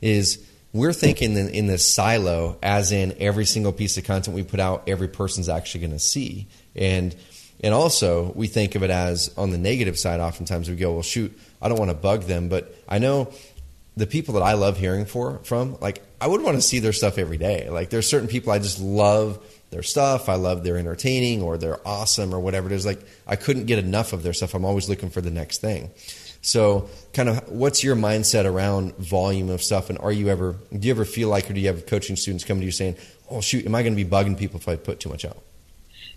[0.00, 4.42] is we're thinking in, in this silo, as in every single piece of content we
[4.42, 6.46] put out, every person's actually going to see.
[6.74, 7.14] And
[7.60, 11.02] and also, we think of it as on the negative side, oftentimes we go, well,
[11.02, 12.48] shoot, I don't want to bug them.
[12.48, 13.32] But I know
[13.96, 16.92] the people that I love hearing for, from, like, I would want to see their
[16.92, 17.68] stuff every day.
[17.70, 20.28] Like, there's certain people I just love their stuff.
[20.28, 22.84] I love their entertaining or they're awesome or whatever it is.
[22.84, 24.54] Like, I couldn't get enough of their stuff.
[24.54, 25.90] I'm always looking for the next thing.
[26.42, 29.90] So, kind of, what's your mindset around volume of stuff?
[29.90, 32.44] And are you ever, do you ever feel like, or do you have coaching students
[32.44, 32.96] coming to you saying,
[33.30, 35.38] oh, shoot, am I going to be bugging people if I put too much out?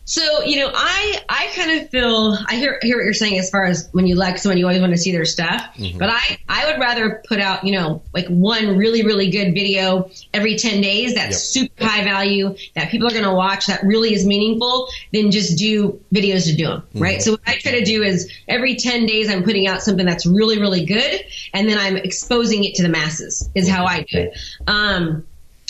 [0.09, 3.51] So, you know, I, I kind of feel, I hear, hear what you're saying as
[3.51, 5.61] far as when you like someone, you always want to see their stuff.
[5.75, 5.99] Mm-hmm.
[5.99, 10.09] But I, I would rather put out, you know, like one really, really good video
[10.33, 11.69] every 10 days that's yep.
[11.69, 15.59] super high value that people are going to watch that really is meaningful than just
[15.59, 16.81] do videos to do them.
[16.81, 17.03] Mm-hmm.
[17.03, 17.21] Right.
[17.21, 20.25] So what I try to do is every 10 days I'm putting out something that's
[20.25, 21.23] really, really good.
[21.53, 24.39] And then I'm exposing it to the masses is how I do it.
[24.65, 25.27] Um,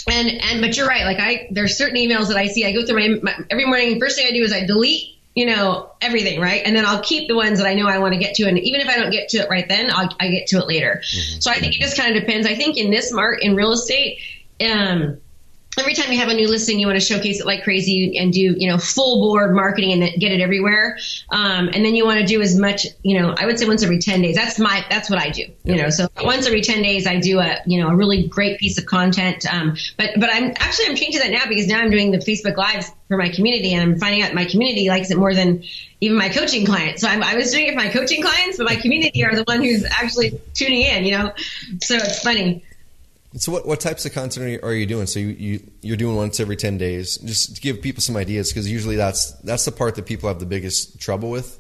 [0.07, 1.05] and and but you're right.
[1.05, 2.65] Like I, there's certain emails that I see.
[2.65, 3.99] I go through my, my every morning.
[3.99, 6.63] First thing I do is I delete you know, everything, right?
[6.65, 8.47] And then I'll keep the ones that I know I want to get to.
[8.47, 10.67] And even if I don't get to it right then, I'll, I get to it
[10.67, 11.01] later.
[11.01, 11.39] Mm-hmm.
[11.39, 12.47] So I think it just kind of depends.
[12.47, 14.19] I think in this market, in real estate,
[14.61, 15.19] um,
[15.79, 18.33] every time you have a new listing, you want to showcase it like crazy and
[18.33, 20.97] do, you know, full board marketing and get it everywhere.
[21.29, 23.83] Um, and then you want to do as much, you know, I would say once
[23.83, 24.35] every 10 days.
[24.35, 27.39] That's my, that's what I do, you know, so once every 10 days, I do
[27.39, 29.45] a, you know, a really great piece of content.
[29.51, 32.57] Um, but, but I'm actually, I'm changing that now because now I'm doing the Facebook
[32.57, 35.63] lives for my community and I'm finding out my community likes it more than
[36.01, 37.01] even my coaching clients.
[37.01, 39.43] So I'm, i was doing it for my coaching clients, but my community are the
[39.43, 41.33] one who's actually tuning in, you know,
[41.81, 42.63] so it's funny.
[43.37, 45.05] So what, what types of content are you doing?
[45.05, 48.49] So you, you you're doing once every ten days, just to give people some ideas,
[48.49, 51.57] because usually that's that's the part that people have the biggest trouble with.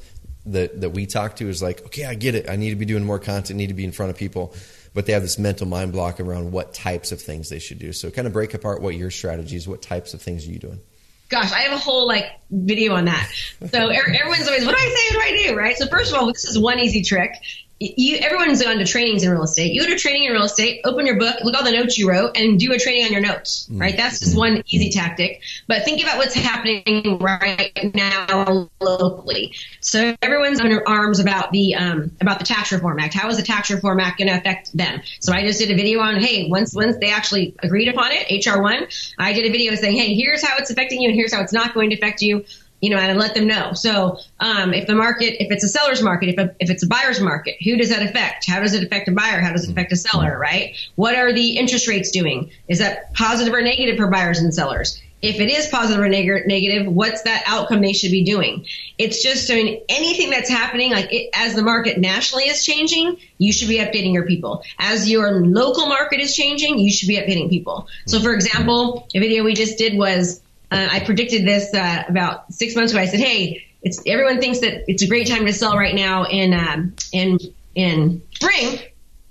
[0.47, 2.49] That that we talk to is like, okay, I get it.
[2.49, 4.55] I need to be doing more content, need to be in front of people,
[4.95, 7.93] but they have this mental mind block around what types of things they should do.
[7.93, 10.79] So kind of break apart what your strategies, what types of things are you doing?
[11.27, 13.31] Gosh, I have a whole like video on that.
[13.69, 15.15] So er, everyone's always, what do I say?
[15.15, 15.55] What do I do?
[15.55, 15.77] Right.
[15.77, 17.31] So first of all, this is one easy trick
[17.79, 19.73] you everyone's gone to trainings in real estate.
[19.73, 22.09] You go to training in real estate, open your book, look all the notes you
[22.09, 23.65] wrote, and do a training on your notes.
[23.65, 23.81] Mm-hmm.
[23.81, 23.97] Right?
[23.97, 25.41] That's just one easy tactic.
[25.67, 29.53] But think about what's happening right now locally.
[29.79, 33.13] So everyone's under arms about the um, about the Tax Reform Act.
[33.13, 35.01] How is the Tax Reform Act going to affect them?
[35.21, 38.45] So I just did a video on hey, once once they actually agreed upon it,
[38.45, 38.87] HR one,
[39.17, 41.53] I did a video saying hey, here's how it's affecting you, and here's how it's
[41.53, 42.43] not going to affect you
[42.81, 43.73] you know, and let them know.
[43.73, 46.87] So, um, if the market, if it's a seller's market, if, a, if it's a
[46.87, 48.45] buyer's market, who does that affect?
[48.47, 49.39] How does it affect a buyer?
[49.41, 50.75] How does it affect a seller, right?
[50.95, 52.51] What are the interest rates doing?
[52.67, 55.01] Is that positive or negative for buyers and sellers?
[55.21, 58.65] If it is positive or neg- negative, what's that outcome they should be doing?
[58.97, 63.51] It's just doing anything that's happening, like it, as the market nationally is changing, you
[63.51, 64.63] should be updating your people.
[64.77, 67.87] As your local market is changing, you should be updating people.
[68.07, 72.53] So, for example, a video we just did was uh, I predicted this uh, about
[72.53, 73.01] six months ago.
[73.01, 76.25] I said, "Hey, it's everyone thinks that it's a great time to sell right now
[76.25, 77.39] in um, in
[77.75, 78.79] in spring."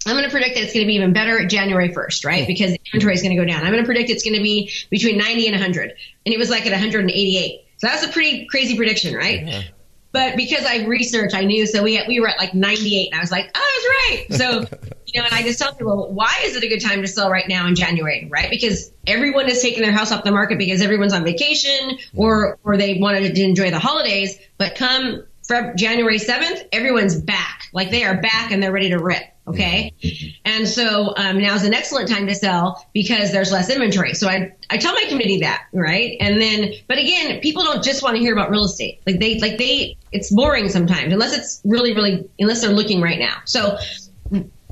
[0.06, 2.46] I'm going to predict that it's going to be even better January 1st, right?
[2.46, 3.62] Because inventory is going to go down.
[3.62, 5.90] I'm going to predict it's going to be between 90 and 100,
[6.24, 7.60] and it was like at 188.
[7.76, 9.46] So that's a pretty crazy prediction, right?
[9.46, 9.62] Yeah.
[10.10, 11.66] But because I researched, I knew.
[11.66, 14.38] So we had, we were at like 98, and I was like, oh, I was
[14.38, 14.38] right.
[14.38, 14.78] So
[15.12, 17.30] you know, and I just tell people, why is it a good time to sell
[17.30, 18.50] right now in January, right?
[18.50, 22.68] Because everyone is taking their house off the market because everyone's on vacation or mm-hmm.
[22.68, 24.38] or they wanted to enjoy the holidays.
[24.58, 25.24] But come
[25.76, 27.68] January 7th, everyone's back.
[27.72, 29.22] Like they are back and they're ready to rip.
[29.48, 29.94] Okay.
[30.44, 34.14] And so um, now is an excellent time to sell because there's less inventory.
[34.14, 36.16] So I, I tell my committee that, right?
[36.20, 39.00] And then, but again, people don't just want to hear about real estate.
[39.06, 43.18] Like they, like they, it's boring sometimes unless it's really, really, unless they're looking right
[43.18, 43.36] now.
[43.44, 43.78] So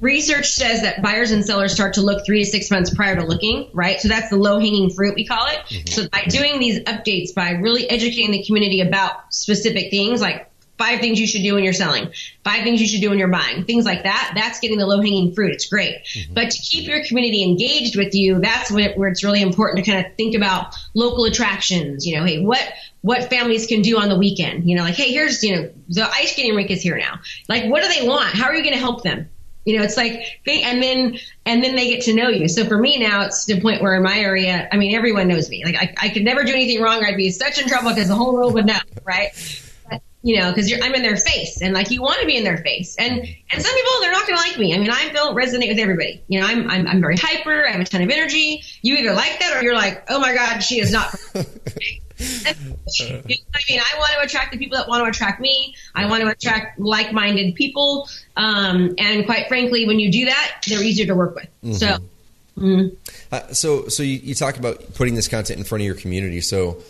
[0.00, 3.24] research says that buyers and sellers start to look three to six months prior to
[3.24, 4.00] looking, right?
[4.00, 5.58] So that's the low hanging fruit, we call it.
[5.68, 5.86] Mm-hmm.
[5.88, 11.00] So by doing these updates, by really educating the community about specific things like five
[11.00, 12.12] things you should do when you're selling,
[12.44, 14.32] five things you should do when you're buying, things like that.
[14.34, 15.52] That's getting the low hanging fruit.
[15.52, 16.04] It's great.
[16.04, 16.34] Mm-hmm.
[16.34, 19.90] But to keep your community engaged with you, that's it, where it's really important to
[19.90, 22.06] kind of think about local attractions.
[22.06, 22.62] You know, hey, what,
[23.00, 24.68] what families can do on the weekend?
[24.68, 27.20] You know, like, hey, here's, you know, the ice skating rink is here now.
[27.48, 28.34] Like, what do they want?
[28.34, 29.30] How are you going to help them?
[29.64, 32.46] You know, it's like they, and then, and then they get to know you.
[32.46, 35.50] So for me now, it's the point where in my area, I mean, everyone knows
[35.50, 35.64] me.
[35.64, 37.04] Like I, I could never do anything wrong.
[37.04, 39.30] I'd be such in trouble because the whole world would know, right?
[40.22, 42.58] You know, because I'm in their face, and like you want to be in their
[42.58, 44.74] face, and and some people they're not going to like me.
[44.74, 46.20] I mean, I don't resonate with everybody.
[46.26, 47.66] You know, I'm, I'm I'm very hyper.
[47.66, 48.62] I have a ton of energy.
[48.82, 51.14] You either like that or you're like, oh my god, she is not.
[52.18, 55.74] you know I mean, I want to attract the people that want to attract me.
[55.94, 60.82] I want to attract like-minded people, um, and quite frankly, when you do that, they're
[60.82, 61.48] easier to work with.
[61.62, 61.72] Mm-hmm.
[61.74, 61.98] So,
[62.58, 62.96] mm.
[63.30, 66.40] uh, so, so you, you talk about putting this content in front of your community.
[66.40, 66.82] So,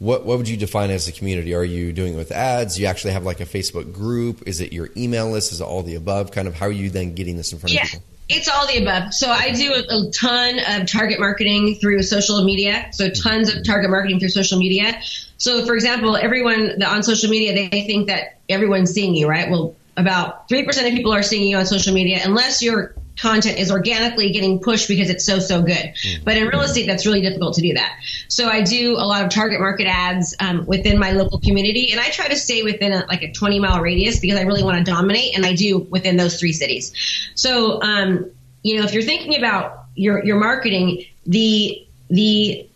[0.00, 1.54] what what would you define as a community?
[1.54, 2.76] Are you doing it with ads?
[2.76, 4.42] Do you actually have like a Facebook group?
[4.46, 5.52] Is it your email list?
[5.52, 6.32] Is it all the above?
[6.32, 7.82] Kind of how are you then getting this in front yeah.
[7.82, 8.04] of people?
[8.30, 9.12] It's all the above.
[9.12, 12.88] So I do a, a, ton of target marketing through social media.
[12.92, 15.00] So tons of target marketing through social media.
[15.36, 19.50] So for example, everyone on social media, they think that everyone's seeing you, right?
[19.50, 23.70] Well, about 3% of people are seeing you on social media unless you're content is
[23.70, 25.76] organically getting pushed because it's so so good.
[25.76, 26.24] Mm-hmm.
[26.24, 27.98] But in real estate, that's really difficult to do that.
[28.28, 32.00] So I do a lot of target market ads um, within my local community, and
[32.00, 34.78] I try to stay within a, like a 20 mile radius because I really want
[34.78, 36.92] to dominate, and I do within those three cities.
[37.34, 38.30] So um,
[38.62, 42.66] you know, if you're thinking about your your marketing, the the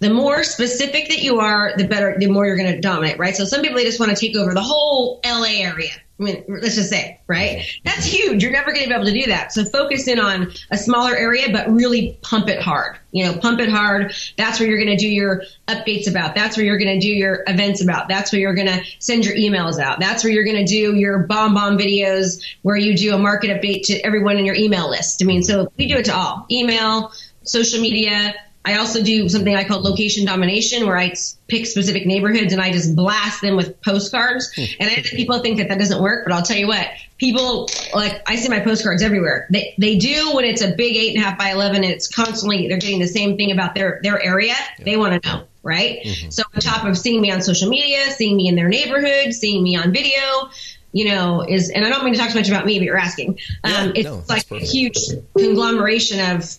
[0.00, 3.34] the more specific that you are, the better, the more you're going to dominate, right?
[3.34, 5.92] So some people they just want to take over the whole LA area.
[6.20, 7.66] I mean, let's just say, right?
[7.84, 8.40] That's huge.
[8.40, 9.52] You're never going to be able to do that.
[9.52, 12.98] So focus in on a smaller area, but really pump it hard.
[13.10, 14.14] You know, pump it hard.
[14.36, 16.36] That's where you're going to do your updates about.
[16.36, 18.08] That's where you're going to do your events about.
[18.08, 19.98] That's where you're going to send your emails out.
[19.98, 23.82] That's where you're going to do your BombBomb videos where you do a market update
[23.86, 25.20] to everyone in your email list.
[25.20, 27.10] I mean, so we do it to all email,
[27.42, 31.14] social media, I also do something I call location domination, where I
[31.48, 34.50] pick specific neighborhoods and I just blast them with postcards.
[34.54, 34.64] Hmm.
[34.80, 37.68] and I know people think that that doesn't work, but I'll tell you what, people
[37.94, 39.46] like I see my postcards everywhere.
[39.50, 42.08] They they do when it's a big eight and a half by eleven and it's
[42.08, 44.54] constantly they're getting the same thing about their their area.
[44.78, 44.84] Yeah.
[44.84, 46.00] They want to know, right?
[46.04, 46.30] Mm-hmm.
[46.30, 49.62] So on top of seeing me on social media, seeing me in their neighborhood, seeing
[49.62, 50.50] me on video,
[50.94, 52.96] you know, is, and I don't mean to talk too much about me, but you're
[52.96, 53.40] asking.
[53.64, 54.96] Um, it's no, like a huge
[55.36, 56.56] conglomeration of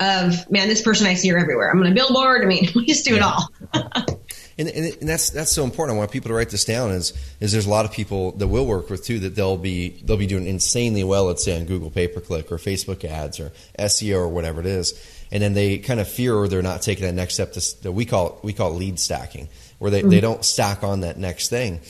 [0.00, 1.70] of man, this person I see her everywhere.
[1.70, 2.42] I'm on a billboard.
[2.42, 3.16] I mean, we just do yeah.
[3.16, 3.50] it all.
[4.58, 5.96] and, and, and, that's that's so important.
[5.96, 6.90] I want people to write this down.
[6.90, 10.00] Is is there's a lot of people that we'll work with too that they'll be
[10.04, 11.26] they'll be doing insanely well.
[11.26, 14.66] Let's say on Google pay per click or Facebook ads or SEO or whatever it
[14.66, 14.98] is,
[15.30, 17.52] and then they kind of fear or they're not taking that next step.
[17.52, 20.10] To, we call we call lead stacking, where they, mm-hmm.
[20.10, 21.80] they don't stack on that next thing.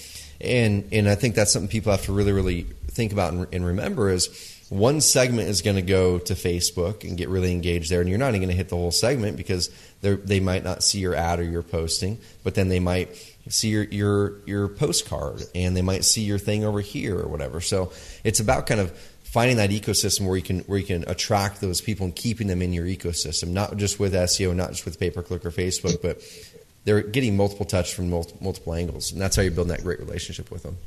[0.41, 3.65] And and I think that's something people have to really really think about and, and
[3.65, 8.01] remember is one segment is going to go to Facebook and get really engaged there,
[8.01, 9.69] and you're not even going to hit the whole segment because
[10.01, 13.15] they might not see your ad or your posting, but then they might
[13.49, 17.61] see your, your your postcard and they might see your thing over here or whatever.
[17.61, 21.61] So it's about kind of finding that ecosystem where you can where you can attract
[21.61, 25.01] those people and keeping them in your ecosystem, not just with SEO, not just with
[25.01, 26.23] pay per click or Facebook, but
[26.85, 30.51] they're getting multiple touch from multiple, angles, and that's how you're building that great relationship
[30.51, 30.79] with them.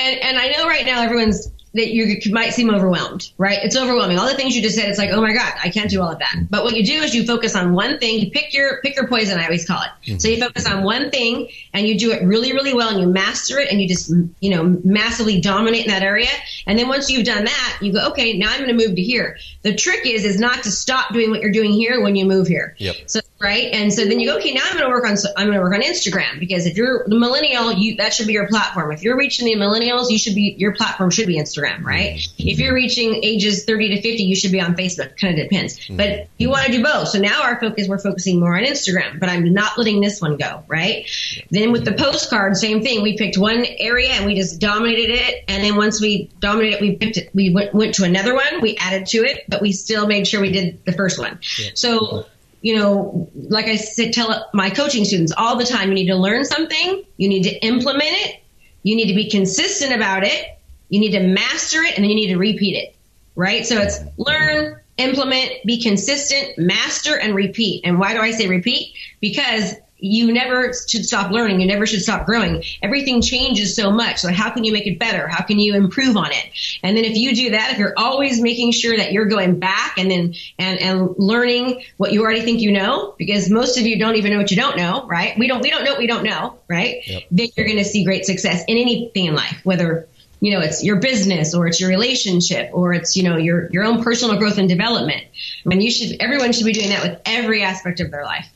[0.00, 3.58] And, and I know right now everyone's that you might seem overwhelmed, right?
[3.62, 4.18] It's overwhelming.
[4.18, 6.10] All the things you just said, it's like, oh my god, I can't do all
[6.10, 6.34] of that.
[6.50, 8.18] But what you do is you focus on one thing.
[8.18, 9.38] You pick your pick your poison.
[9.38, 9.90] I always call it.
[10.04, 10.18] Mm-hmm.
[10.18, 13.06] So you focus on one thing and you do it really, really well, and you
[13.06, 16.30] master it, and you just you know massively dominate in that area.
[16.66, 19.02] And then once you've done that, you go, okay, now I'm going to move to
[19.02, 19.38] here.
[19.62, 22.48] The trick is is not to stop doing what you're doing here when you move
[22.48, 22.74] here.
[22.78, 22.96] Yep.
[23.06, 25.46] So right, and so then you go, okay, now I'm going to work on I'm
[25.46, 28.48] going to work on Instagram because if you're the millennial, you that should be your
[28.48, 28.92] platform.
[28.92, 32.16] If you're reaching the millennials, you should be your platform should be Instagram, right?
[32.16, 32.48] Mm-hmm.
[32.48, 35.16] If you're reaching ages 30 to 50, you should be on Facebook.
[35.16, 35.78] Kind of depends.
[35.78, 35.96] Mm-hmm.
[35.96, 37.08] But you want to do both.
[37.08, 40.36] So now our focus, we're focusing more on Instagram, but I'm not letting this one
[40.36, 41.08] go, right?
[41.50, 43.02] Then with the postcard, same thing.
[43.02, 45.44] We picked one area and we just dominated it.
[45.48, 48.60] And then once we dominated, it, we picked it, we went, went to another one,
[48.60, 51.38] we added to it, but we still made sure we did the first one.
[51.58, 51.70] Yeah.
[51.74, 52.26] So,
[52.60, 53.76] you know, like I
[54.10, 57.54] tell my coaching students all the time, you need to learn something, you need to
[57.64, 58.42] implement it,
[58.82, 62.16] you need to be consistent about it, you need to master it and then you
[62.16, 62.94] need to repeat it,
[63.34, 63.66] right?
[63.66, 67.82] So it's learn, implement, be consistent, master, and repeat.
[67.84, 68.94] And why do I say repeat?
[69.20, 71.60] Because you never should stop learning.
[71.60, 72.62] You never should stop growing.
[72.82, 74.18] Everything changes so much.
[74.18, 75.28] So how can you make it better?
[75.28, 76.78] How can you improve on it?
[76.82, 79.98] And then if you do that, if you're always making sure that you're going back
[79.98, 83.98] and then and and learning what you already think you know, because most of you
[83.98, 85.38] don't even know what you don't know, right?
[85.38, 87.06] We don't we don't know what we don't know, right?
[87.06, 87.22] Yep.
[87.30, 90.08] Then you're going to see great success in anything in life, whether
[90.40, 93.84] you know, it's your business or it's your relationship or it's, you know, your, your
[93.84, 95.22] own personal growth and development.
[95.22, 98.50] I mean, you should, everyone should be doing that with every aspect of their life.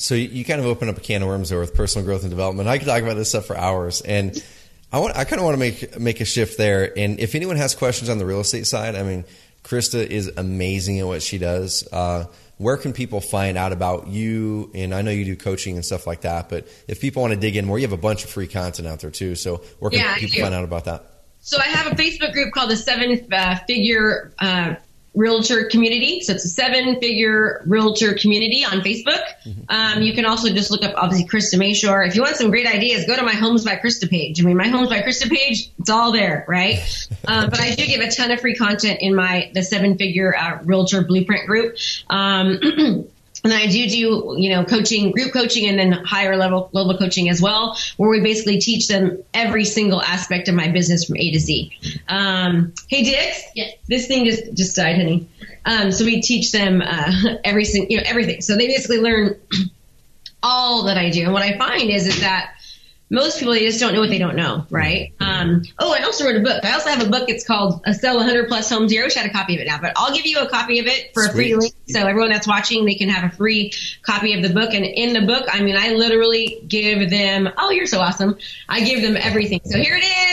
[0.00, 2.30] So you kind of open up a can of worms there with personal growth and
[2.30, 2.68] development.
[2.68, 4.42] I could talk about this stuff for hours and
[4.92, 6.96] I want, I kind of want to make, make a shift there.
[6.98, 9.24] And if anyone has questions on the real estate side, I mean,
[9.62, 11.86] Krista is amazing at what she does.
[11.92, 12.24] Uh,
[12.56, 14.70] where can people find out about you?
[14.74, 17.40] And I know you do coaching and stuff like that, but if people want to
[17.40, 19.34] dig in more, you have a bunch of free content out there too.
[19.34, 21.04] So where can yeah, people find out about that?
[21.40, 24.74] So I have a Facebook group called the Seven uh, Figure uh,
[25.14, 26.20] realtor community.
[26.20, 29.22] So it's a seven figure realtor community on Facebook.
[29.44, 29.62] Mm-hmm.
[29.68, 32.06] Um, you can also just look up obviously Krista Mashore.
[32.06, 34.40] If you want some great ideas, go to my Homes by Krista page.
[34.40, 36.78] I mean, my Homes by Krista page, it's all there, right?
[37.26, 40.36] um, but I do give a ton of free content in my the seven figure
[40.36, 41.76] uh, realtor blueprint group.
[42.08, 43.08] Um,
[43.42, 47.30] And I do do, you know, coaching, group coaching, and then higher level level coaching
[47.30, 51.30] as well, where we basically teach them every single aspect of my business from A
[51.32, 51.72] to Z.
[52.08, 53.42] Um, hey, Dix.
[53.54, 53.74] Yes.
[53.88, 55.26] This thing just just died, honey.
[55.64, 57.12] Um, so we teach them uh,
[57.44, 58.42] every you know everything.
[58.42, 59.36] So they basically learn
[60.42, 61.24] all that I do.
[61.24, 62.54] And what I find is is that
[63.10, 65.12] most people they just don't know what they don't know, right?
[65.18, 66.64] Um, oh, I also wrote a book.
[66.64, 67.28] I also have a book.
[67.28, 69.80] It's called "A Sell 100 Plus Homes Zero." I had a copy of it now,
[69.80, 71.30] but I'll give you a copy of it for Sweet.
[71.30, 71.74] a free link.
[71.88, 74.72] So everyone that's watching, they can have a free copy of the book.
[74.72, 77.48] And in the book, I mean, I literally give them.
[77.58, 78.38] Oh, you're so awesome!
[78.68, 79.60] I give them everything.
[79.64, 80.29] So here it is.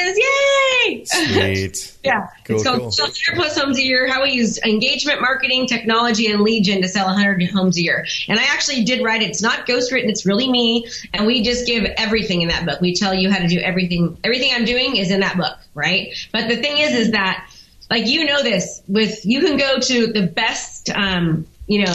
[1.00, 1.68] Yay!
[1.74, 1.98] Sweet.
[2.04, 2.92] yeah, cool, it's called cool.
[2.92, 6.82] "Sell 100 Plus Homes a Year." How we use engagement marketing, technology, and lead gen
[6.82, 8.06] to sell 100 homes a year.
[8.28, 9.30] And I actually did write it.
[9.30, 10.10] It's not ghostwritten.
[10.10, 10.88] It's really me.
[11.14, 12.82] And we just give everything in that book.
[12.82, 14.18] We tell you how to do everything.
[14.24, 16.14] Everything I'm doing is in that book, right?
[16.32, 17.50] But the thing is, is that
[17.90, 21.94] like you know this with you can go to the best, um, you know,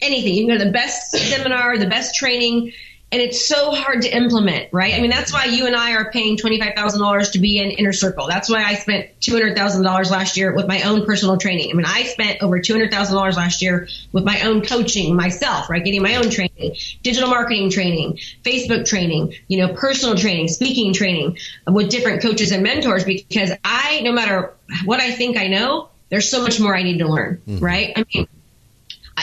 [0.00, 0.34] anything.
[0.34, 2.72] You can go to the best seminar, the best training.
[3.10, 4.92] And it's so hard to implement, right?
[4.92, 8.26] I mean, that's why you and I are paying $25,000 to be in Inner Circle.
[8.26, 11.70] That's why I spent $200,000 last year with my own personal training.
[11.70, 15.82] I mean, I spent over $200,000 last year with my own coaching myself, right?
[15.82, 21.38] Getting my own training, digital marketing training, Facebook training, you know, personal training, speaking training
[21.66, 24.52] with different coaches and mentors because I, no matter
[24.84, 27.64] what I think I know, there's so much more I need to learn, mm-hmm.
[27.64, 27.92] right?
[27.96, 28.28] I mean,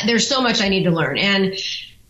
[0.08, 1.19] there's so much I need to learn.
[1.19, 1.54] And,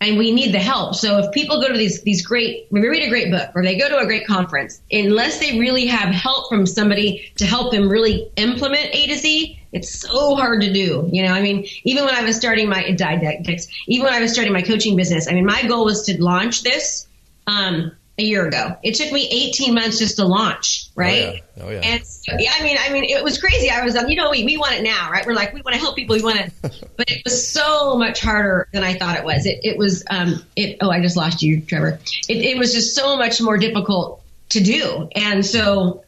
[0.01, 0.95] and we need the help.
[0.95, 3.78] So if people go to these these great, we read a great book or they
[3.78, 7.89] go to a great conference, unless they really have help from somebody to help them
[7.89, 11.09] really implement A to Z, it's so hard to do.
[11.11, 14.32] You know, I mean, even when I was starting my didactics, even when I was
[14.32, 17.07] starting my coaching business, I mean, my goal was to launch this.
[17.47, 18.78] Um, a year ago.
[18.82, 21.43] It took me 18 months just to launch, right?
[21.57, 21.63] Oh, yeah.
[21.66, 21.82] Oh, yeah.
[21.84, 23.70] And so, yeah, I mean, I mean, it was crazy.
[23.70, 25.26] I was, you know, we, we want it now, right?
[25.26, 26.16] We're like, we want to help people.
[26.16, 26.51] We want to,
[26.97, 29.45] but it was so much harder than I thought it was.
[29.45, 31.99] It, it was, um, it, oh, I just lost you, Trevor.
[32.30, 35.09] It, it was just so much more difficult to do.
[35.13, 36.05] And so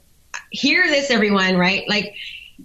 [0.50, 1.88] hear this, everyone, right?
[1.90, 2.16] Like,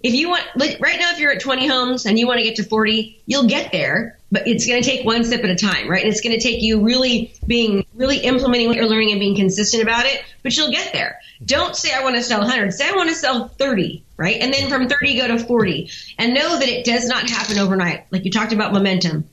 [0.04, 2.44] if you want, like right now, if you're at 20 homes and you want to
[2.44, 5.54] get to 40, you'll get there but it's going to take one step at a
[5.54, 6.02] time, right?
[6.02, 9.36] And it's going to take you really being, really implementing what you're learning and being
[9.36, 11.20] consistent about it, but you'll get there.
[11.44, 12.72] Don't say, I want to sell 100.
[12.72, 14.36] Say, I want to sell 30, right?
[14.40, 15.90] And then from 30, go to 40.
[16.18, 18.06] And know that it does not happen overnight.
[18.10, 19.28] Like you talked about momentum.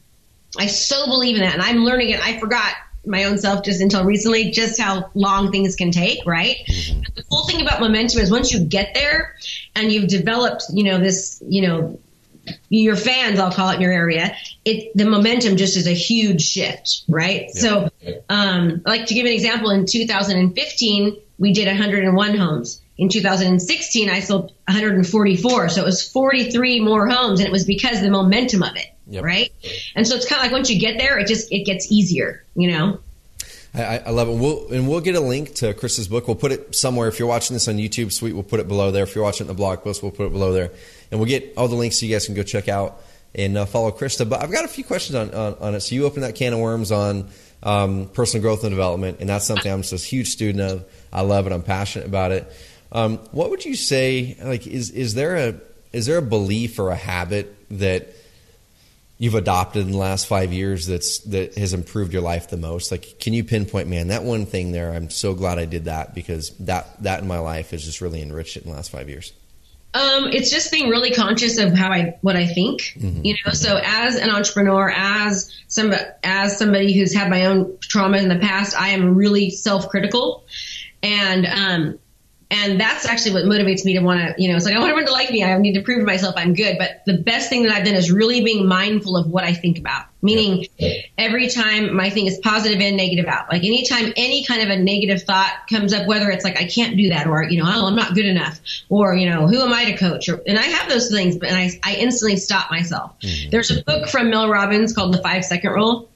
[0.58, 1.54] I so believe in that.
[1.54, 2.20] And I'm learning it.
[2.20, 2.74] I forgot
[3.06, 6.58] my own self just until recently just how long things can take, right?
[6.68, 7.02] Mm-hmm.
[7.16, 9.38] The cool thing about momentum is once you get there
[9.76, 12.00] and you've developed, you know, this, you know,
[12.70, 14.36] your fans, I'll call it in your area,
[14.66, 17.50] it the momentum just is a huge shift, right?
[17.54, 17.62] Yeah.
[17.62, 17.90] So,
[18.30, 22.82] um, like to give an example, in 2015 we did 101 homes.
[22.98, 28.02] In 2016, I sold 144, so it was 43 more homes, and it was because
[28.02, 29.24] the momentum of it, yep.
[29.24, 29.54] right?
[29.96, 32.44] And so it's kind of like once you get there, it just it gets easier,
[32.56, 33.00] you know.
[33.74, 34.36] I, I, love it.
[34.36, 36.28] We'll, and we'll get a link to Chris's book.
[36.28, 37.08] We'll put it somewhere.
[37.08, 39.04] If you're watching this on YouTube, sweet, we'll put it below there.
[39.04, 40.72] If you're watching the blog post, we'll put it below there.
[41.12, 43.02] And we'll get all the links so you guys can go check out
[43.36, 44.28] and uh, follow Krista.
[44.28, 45.82] But I've got a few questions on, on, on it.
[45.82, 47.30] So you opened that can of worms on
[47.62, 50.86] um, personal growth and development, and that's something I'm just a huge student of.
[51.12, 51.54] I love it.
[51.54, 52.52] I'm passionate about it.
[52.92, 54.38] Um, what would you say?
[54.42, 55.56] Like, is is there a
[55.94, 58.14] is there a belief or a habit that
[59.20, 62.90] you've adopted in the last five years that's that has improved your life the most?
[62.90, 64.92] Like, can you pinpoint, man, that one thing there?
[64.92, 68.22] I'm so glad I did that because that that in my life has just really
[68.24, 69.34] enriched it in the last five years.
[69.92, 72.94] Um, it's just being really conscious of how I what I think.
[72.96, 73.26] Mm-hmm.
[73.26, 75.94] You know, so as an entrepreneur, as some
[76.24, 80.46] as somebody who's had my own trauma in the past, I am really self critical,
[81.04, 82.00] and um,
[82.52, 84.90] and that's actually what motivates me to want to, you know, it's like I want
[84.90, 85.44] everyone to like me.
[85.44, 86.78] I need to prove to myself I'm good.
[86.80, 89.78] But the best thing that I've done is really being mindful of what I think
[89.78, 90.06] about.
[90.22, 90.66] Meaning,
[91.18, 93.50] every time my thing is positive in, negative out.
[93.50, 96.98] Like anytime any kind of a negative thought comes up, whether it's like I can't
[96.98, 99.72] do that, or you know, oh, I'm not good enough, or you know, who am
[99.72, 100.28] I to coach?
[100.28, 103.14] Or, and I have those things, but and I I instantly stop myself.
[103.22, 103.52] Mm-hmm.
[103.52, 106.09] There's a book from Mel Robbins called The Five Second Rule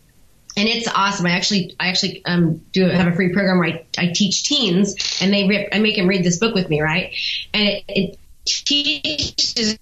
[0.56, 1.26] and it's awesome.
[1.26, 5.20] I actually, I actually um, do have a free program where I, I teach teens,
[5.22, 7.14] and they rip, I make them read this book with me, right?
[7.54, 9.78] And it, it teaches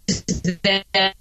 [0.63, 1.13] them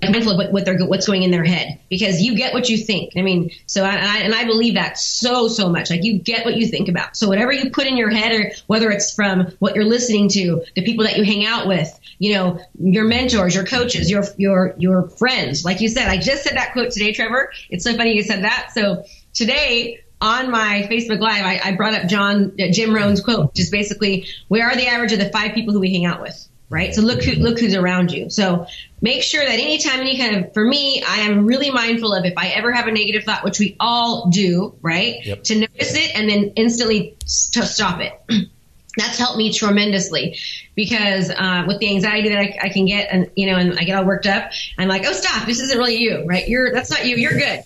[0.00, 2.78] mindful of what, what, they're what's going in their head because you get what you
[2.78, 3.12] think.
[3.16, 5.90] I mean, so I, I, and I believe that so so much.
[5.90, 7.16] Like you get what you think about.
[7.16, 10.64] So whatever you put in your head, or whether it's from what you're listening to,
[10.74, 14.74] the people that you hang out with, you know, your mentors, your coaches, your your
[14.78, 15.64] your friends.
[15.64, 17.52] Like you said, I just said that quote today, Trevor.
[17.70, 18.70] It's so funny you said that.
[18.74, 23.50] So today on my Facebook Live, I, I brought up John uh, Jim Rohn's quote,
[23.50, 26.22] which is basically, "We are the average of the five people who we hang out
[26.22, 26.94] with." Right.
[26.94, 28.30] So look who look who's around you.
[28.30, 28.66] So
[29.02, 32.34] make sure that anytime any kind of for me i am really mindful of if
[32.38, 35.42] i ever have a negative thought which we all do right yep.
[35.42, 37.16] to notice it and then instantly
[37.50, 38.18] to stop it
[38.96, 40.36] that's helped me tremendously
[40.74, 43.84] because uh, with the anxiety that I, I, can get and you know and i
[43.84, 46.90] get all worked up i'm like oh stop this isn't really you right you're that's
[46.90, 47.64] not you you're good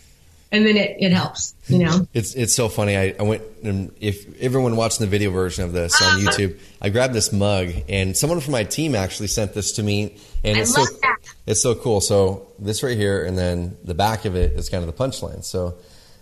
[0.52, 2.06] and then it, it helps you know?
[2.14, 2.96] It's it's so funny.
[2.96, 6.88] I, I went and if everyone watching the video version of this on youtube i
[6.88, 10.16] grabbed this mug and someone from my team actually sent this to me
[10.46, 11.18] and I it's so that.
[11.46, 12.00] it's so cool.
[12.00, 15.44] So this right here and then the back of it is kind of the punchline.
[15.44, 15.74] So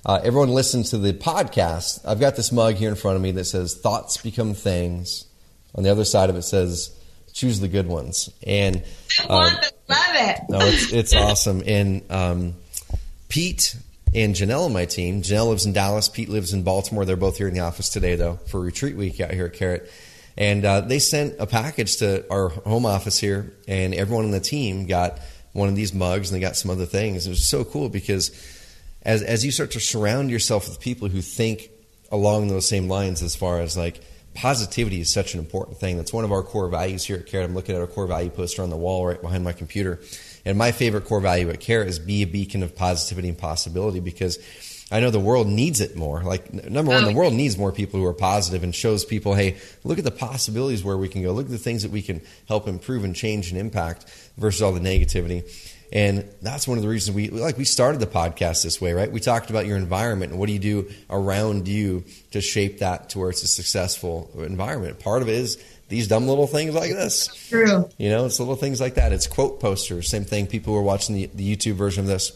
[0.07, 2.07] uh, everyone listens to the podcast.
[2.07, 5.27] I've got this mug here in front of me that says thoughts become things.
[5.75, 6.97] On the other side of it says
[7.33, 8.31] choose the good ones.
[8.47, 8.83] And
[9.29, 10.41] um, love it.
[10.49, 11.63] no it's, it's awesome.
[11.67, 12.55] And um,
[13.29, 13.77] pete
[14.15, 15.23] and Janelle my team.
[15.23, 16.09] Janelle lives in Dallas.
[16.09, 17.05] Pete lives in Baltimore.
[17.05, 19.91] They're both here in the office today, though, for retreat week out here at Carrot.
[20.37, 24.41] And uh, they sent a package to our home office here, and everyone on the
[24.41, 25.19] team got
[25.53, 27.27] one of these mugs, and they got some other things.
[27.27, 28.31] It was so cool because
[29.03, 31.71] as as you start to surround yourself with people who think
[32.11, 34.01] along those same lines, as far as like
[34.35, 35.97] positivity is such an important thing.
[35.97, 37.49] That's one of our core values here at Carrot.
[37.49, 40.01] I'm looking at our core value poster on the wall right behind my computer.
[40.45, 44.01] And my favorite core value at Care is be a beacon of positivity and possibility
[44.01, 44.39] because
[44.93, 46.23] I know the world needs it more.
[46.23, 47.09] Like number one, Oh.
[47.09, 50.11] the world needs more people who are positive and shows people, hey, look at the
[50.11, 51.33] possibilities where we can go.
[51.33, 54.05] Look at the things that we can help improve and change and impact
[54.37, 55.45] versus all the negativity.
[55.93, 59.11] And that's one of the reasons we like we started the podcast this way, right?
[59.11, 63.11] We talked about your environment and what do you do around you to shape that
[63.11, 64.99] to where it's a successful environment.
[64.99, 65.57] Part of it is
[65.89, 67.29] these dumb little things like this.
[67.49, 67.89] True.
[67.99, 69.13] You know, it's little things like that.
[69.13, 70.09] It's quote posters.
[70.09, 70.47] Same thing.
[70.47, 72.33] People who are watching the, the YouTube version of this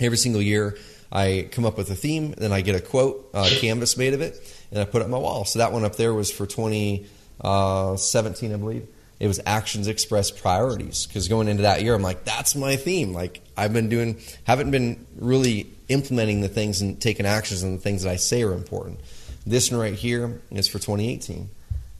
[0.00, 0.76] every single year.
[1.10, 4.22] I come up with a theme, then I get a quote, uh, canvas made of
[4.22, 5.44] it, and I put it on my wall.
[5.44, 8.88] So that one up there was for 2017, I believe.
[9.20, 13.12] It was actions express priorities because going into that year, I'm like, that's my theme.
[13.12, 17.78] Like I've been doing, haven't been really implementing the things and taking actions on the
[17.78, 18.98] things that I say are important.
[19.46, 21.50] This one right here is for 2018.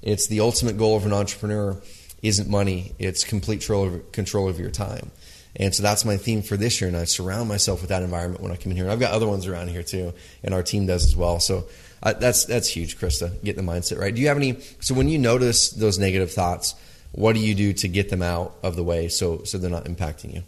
[0.03, 1.80] It's the ultimate goal of an entrepreneur
[2.22, 5.11] isn't money; it's complete control of, control of your time.
[5.55, 8.42] And so that's my theme for this year, and I surround myself with that environment
[8.42, 8.84] when I come in here.
[8.84, 11.40] And I've got other ones around here too, and our team does as well.
[11.40, 11.64] So
[12.03, 13.42] uh, that's that's huge, Krista.
[13.44, 14.14] Getting the mindset right.
[14.14, 14.61] Do you have any?
[14.80, 16.74] So when you notice those negative thoughts,
[17.12, 19.84] what do you do to get them out of the way so so they're not
[19.84, 20.42] impacting you?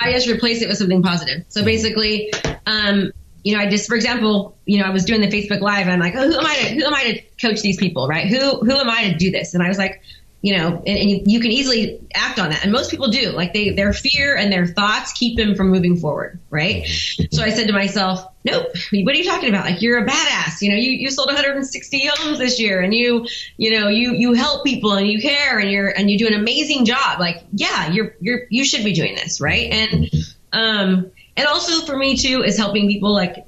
[0.00, 1.44] I just replace it with something positive.
[1.48, 2.32] So basically,
[2.66, 3.12] um,
[3.42, 5.86] you know, I just, for example, you know, I was doing the Facebook Live.
[5.86, 8.08] And I'm like, oh, who am I to who am I to coach these people,
[8.08, 8.26] right?
[8.26, 9.54] Who who am I to do this?
[9.54, 10.02] And I was like,
[10.44, 13.30] you know, and, and you, can easily act on that, and most people do.
[13.30, 16.84] Like they, their fear and their thoughts keep them from moving forward, right?
[17.32, 18.66] So I said to myself, nope.
[18.92, 19.64] What are you talking about?
[19.64, 20.60] Like you're a badass.
[20.60, 23.26] You know, you you sold 160 homes this year, and you
[23.56, 26.34] you know you you help people and you care and you're and you do an
[26.34, 27.18] amazing job.
[27.18, 29.70] Like yeah, you're you're you should be doing this, right?
[29.70, 30.10] And
[30.52, 33.46] um and also for me too is helping people like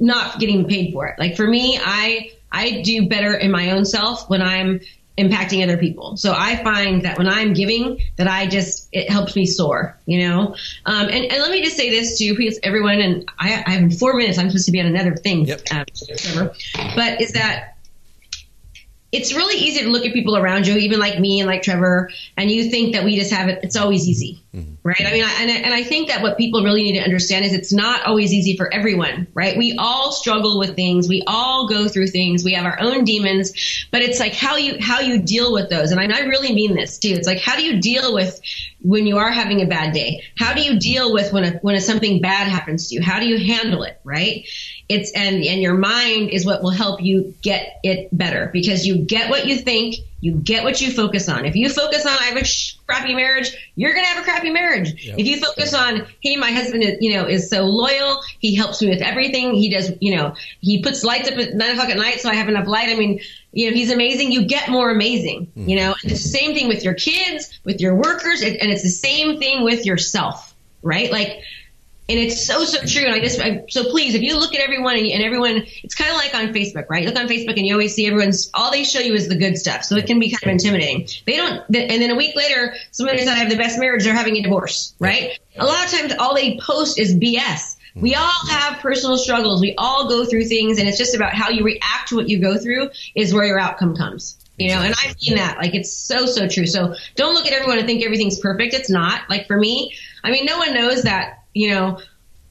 [0.00, 1.16] not getting paid for it.
[1.20, 4.80] Like for me, I I do better in my own self when I'm
[5.18, 6.16] impacting other people.
[6.16, 9.98] So I find that when I'm giving, that I just it helps me soar.
[10.06, 13.62] You know, um, and and let me just say this too, because everyone and I,
[13.66, 14.38] I have four minutes.
[14.38, 15.46] I'm supposed to be on another thing.
[15.46, 15.62] Yep.
[15.72, 15.84] Um,
[16.16, 16.54] Trevor.
[16.96, 17.76] but is that
[19.12, 22.10] it's really easy to look at people around you, even like me and like Trevor,
[22.36, 23.60] and you think that we just have it.
[23.62, 24.43] It's always easy,
[24.82, 25.00] right?
[25.00, 27.44] I mean, I, and, I, and I think that what people really need to understand
[27.44, 29.56] is it's not always easy for everyone, right?
[29.56, 31.08] We all struggle with things.
[31.08, 32.44] We all go through things.
[32.44, 35.90] We have our own demons, but it's like how you how you deal with those.
[35.90, 37.08] And I, I really mean this too.
[37.08, 38.40] It's like how do you deal with
[38.80, 40.22] when you are having a bad day?
[40.38, 43.02] How do you deal with when a, when a, something bad happens to you?
[43.02, 44.46] How do you handle it, right?
[44.88, 48.98] It's and and your mind is what will help you get it better because you
[48.98, 51.46] get what you think, you get what you focus on.
[51.46, 52.44] If you focus on I have a
[52.86, 55.06] crappy marriage, you're gonna have a crappy marriage.
[55.06, 58.82] If you focus on hey, my husband is you know is so loyal, he helps
[58.82, 59.54] me with everything.
[59.54, 62.34] He does you know he puts lights up at nine o'clock at night so I
[62.34, 62.88] have enough light.
[62.88, 63.20] I mean
[63.52, 64.32] you know he's amazing.
[64.32, 65.46] You get more amazing.
[65.54, 65.68] Hmm.
[65.68, 68.70] You know and it's the same thing with your kids, with your workers, and and
[68.70, 71.10] it's the same thing with yourself, right?
[71.10, 71.40] Like
[72.08, 73.04] and it's so so true.
[73.04, 75.94] And I just I, so please, if you look at everyone and, and everyone, it's
[75.94, 77.02] kind of like on Facebook, right?
[77.02, 79.36] You look on Facebook and you always see everyone's all they show you is the
[79.36, 81.08] good stuff, so it can be kind of intimidating.
[81.26, 84.14] They don't, and then a week later, somebody says I have the best marriage, they're
[84.14, 85.38] having a divorce, right?
[85.56, 87.76] A lot of times, all they post is BS.
[87.94, 88.20] We mm-hmm.
[88.20, 89.60] all have personal struggles.
[89.60, 92.38] We all go through things, and it's just about how you react to what you
[92.40, 94.36] go through is where your outcome comes.
[94.58, 95.58] You know, and I mean that.
[95.58, 96.66] Like, it's so, so true.
[96.66, 98.72] So don't look at everyone and think everything's perfect.
[98.72, 99.28] It's not.
[99.28, 101.98] Like, for me, I mean, no one knows that, you know,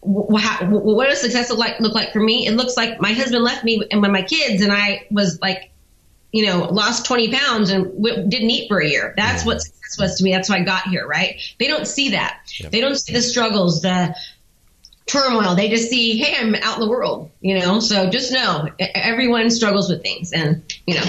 [0.01, 2.45] what does success look like, look like for me?
[2.47, 5.71] It looks like my husband left me and when my kids and I was like,
[6.31, 9.13] you know, lost 20 pounds and w- didn't eat for a year.
[9.15, 10.31] That's what success was to me.
[10.31, 11.39] That's why I got here, right?
[11.59, 12.39] They don't see that.
[12.71, 14.15] They don't see the struggles, the
[15.05, 15.55] turmoil.
[15.55, 17.79] They just see, hey, I'm out in the world, you know?
[17.79, 21.05] So just know everyone struggles with things and, you know,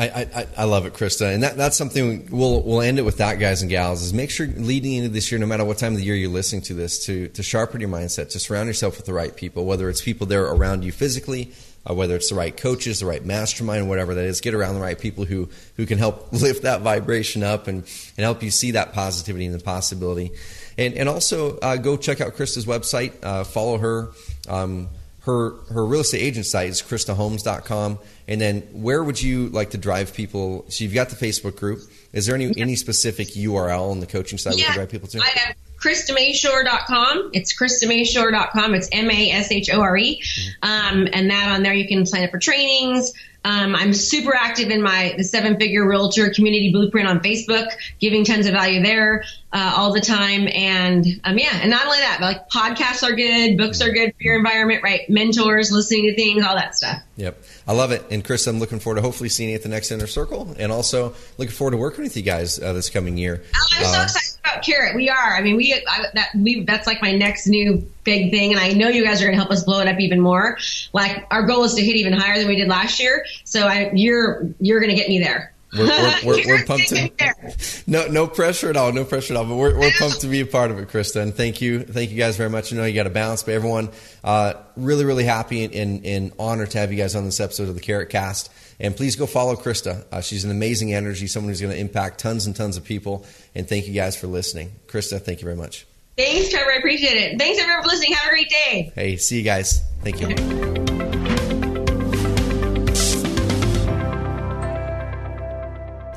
[0.00, 3.18] I, I, I love it, Krista, and that, that's something we'll we'll end it with
[3.18, 4.02] that, guys and gals.
[4.02, 6.30] Is make sure leading into this year, no matter what time of the year you're
[6.30, 9.66] listening to this, to to sharpen your mindset, to surround yourself with the right people,
[9.66, 11.52] whether it's people there around you physically,
[11.88, 14.40] uh, whether it's the right coaches, the right mastermind, whatever that is.
[14.40, 17.78] Get around the right people who who can help lift that vibration up and
[18.16, 20.30] and help you see that positivity and the possibility.
[20.78, 24.12] And and also uh, go check out Krista's website, uh, follow her.
[24.48, 24.88] Um,
[25.22, 29.78] her her real estate agent site is kristahomes.com and then where would you like to
[29.78, 31.80] drive people so you've got the facebook group
[32.12, 35.18] is there any any specific url on the coaching site we can drive people to
[35.18, 37.30] I have KristaMashore.com.
[37.32, 38.74] It's KristaMashore.com.
[38.74, 40.22] It's M A S H O R E.
[40.62, 43.12] Um, and that on there, you can sign up for trainings.
[43.42, 47.68] Um, I'm super active in my the seven figure realtor community blueprint on Facebook,
[47.98, 50.46] giving tons of value there uh, all the time.
[50.46, 54.10] And um, yeah, and not only that, but like podcasts are good, books are good
[54.14, 55.08] for your environment, right?
[55.08, 57.02] Mentors, listening to things, all that stuff.
[57.16, 58.04] Yep, I love it.
[58.10, 60.70] And Chris, I'm looking forward to hopefully seeing you at the next Inner Circle, and
[60.70, 63.42] also looking forward to working with you guys uh, this coming year.
[63.54, 64.94] Oh, I'm so Uh, excited about Carrot.
[64.94, 65.36] We are.
[65.36, 68.72] I mean, we I, that we that's like my next new big thing, and I
[68.72, 70.58] know you guys are going to help us blow it up even more.
[70.92, 73.24] Like our goal is to hit even higher than we did last year.
[73.44, 75.52] So I, you're you're going to get me there.
[75.72, 77.54] We're, we're, we're, we're pumped to get me there.
[77.86, 79.44] no no pressure at all, no pressure at all.
[79.44, 81.22] But we're, we're pumped to be a part of it, Krista.
[81.22, 82.72] And thank you, thank you guys very much.
[82.72, 83.90] I know you got to bounce, but everyone,
[84.24, 87.68] uh, really really happy and, and, and honored to have you guys on this episode
[87.68, 88.50] of the Carrot Cast.
[88.80, 90.04] And please go follow Krista.
[90.10, 93.26] Uh, she's an amazing energy, someone who's going to impact tons and tons of people.
[93.54, 95.20] And thank you guys for listening, Krista.
[95.20, 95.86] Thank you very much.
[96.16, 96.72] Thanks, Trevor.
[96.72, 97.38] I appreciate it.
[97.38, 98.12] Thanks everyone for listening.
[98.14, 98.92] Have a great day.
[98.94, 99.82] Hey, see you guys.
[100.02, 100.28] Thank you.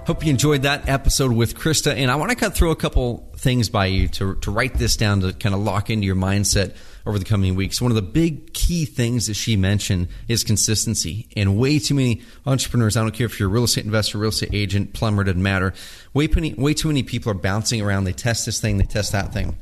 [0.06, 1.96] Hope you enjoyed that episode with Krista.
[1.96, 4.98] And I want to cut through a couple things by you to, to write this
[4.98, 6.76] down to kind of lock into your mindset
[7.06, 7.82] over the coming weeks.
[7.82, 11.28] One of the big key things that she mentioned is consistency.
[11.36, 14.30] And way too many entrepreneurs, I don't care if you're a real estate investor, real
[14.30, 15.74] estate agent, plumber, doesn't matter.
[16.14, 18.06] Way, way too many people are bouncing around.
[18.06, 19.58] They test this thing, they test that thing.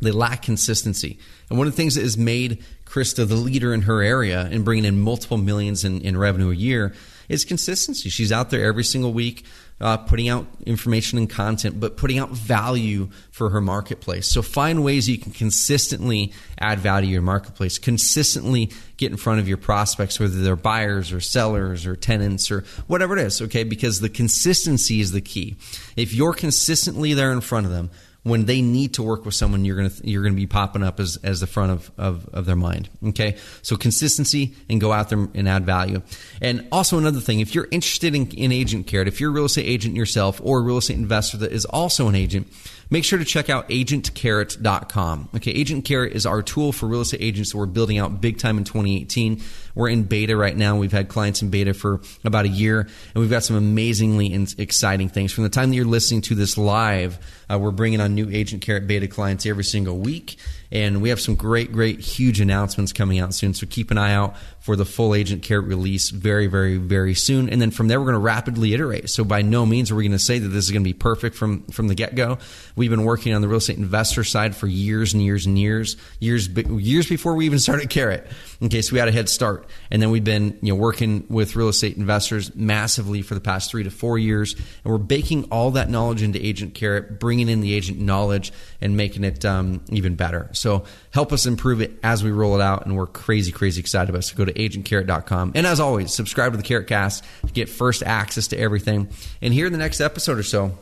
[0.00, 1.18] They lack consistency.
[1.50, 4.64] And one of the things that has made Krista the leader in her area and
[4.64, 6.94] bringing in multiple millions in, in revenue a year
[7.28, 8.08] is consistency.
[8.08, 9.44] She's out there every single week
[9.80, 14.26] uh, putting out information and content, but putting out value for her marketplace.
[14.26, 19.40] So find ways you can consistently add value to your marketplace, consistently get in front
[19.40, 23.62] of your prospects, whether they're buyers or sellers or tenants or whatever it is, okay?
[23.62, 25.56] Because the consistency is the key.
[25.96, 27.90] If you're consistently there in front of them,
[28.24, 31.18] when they need to work with someone, you're gonna you're gonna be popping up as,
[31.22, 32.88] as the front of, of, of their mind.
[33.08, 36.02] Okay, so consistency and go out there and add value.
[36.40, 39.46] And also another thing, if you're interested in, in agent care, if you're a real
[39.46, 42.48] estate agent yourself or a real estate investor that is also an agent,
[42.90, 45.28] make sure to check out agentcarrot.com.
[45.36, 48.38] Okay, Agent Carrot is our tool for real estate agents that we're building out big
[48.38, 49.42] time in 2018.
[49.74, 50.76] We're in beta right now.
[50.76, 55.08] We've had clients in beta for about a year, and we've got some amazingly exciting
[55.08, 55.32] things.
[55.32, 57.18] From the time that you're listening to this live,
[57.50, 60.36] uh, we're bringing on new Agent Carrot beta clients every single week,
[60.70, 63.54] and we have some great, great, huge announcements coming out soon.
[63.54, 67.48] So keep an eye out for the full Agent Carrot release very, very, very soon.
[67.48, 69.08] And then from there, we're going to rapidly iterate.
[69.08, 70.92] So by no means are we going to say that this is going to be
[70.92, 72.38] perfect from from the get go.
[72.76, 75.96] We've been working on the real estate investor side for years and years and years,
[76.20, 78.26] years years before we even started Carrot.
[78.62, 81.56] Okay, so we had a head start, and then we've been you know working with
[81.56, 85.70] real estate investors massively for the past three to four years, and we're baking all
[85.70, 90.14] that knowledge into Agent Carrot, bringing in the agent knowledge and making it um, even
[90.14, 90.50] better.
[90.58, 94.10] So help us improve it as we roll it out, and we're crazy, crazy excited
[94.10, 94.22] about it.
[94.22, 95.52] So go to agentcarrot.com.
[95.54, 99.08] And as always, subscribe to the Carrot Cast to get first access to everything.
[99.40, 100.76] And here in the next episode or so,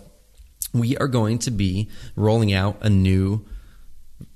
[0.72, 3.44] we are going to be rolling out a new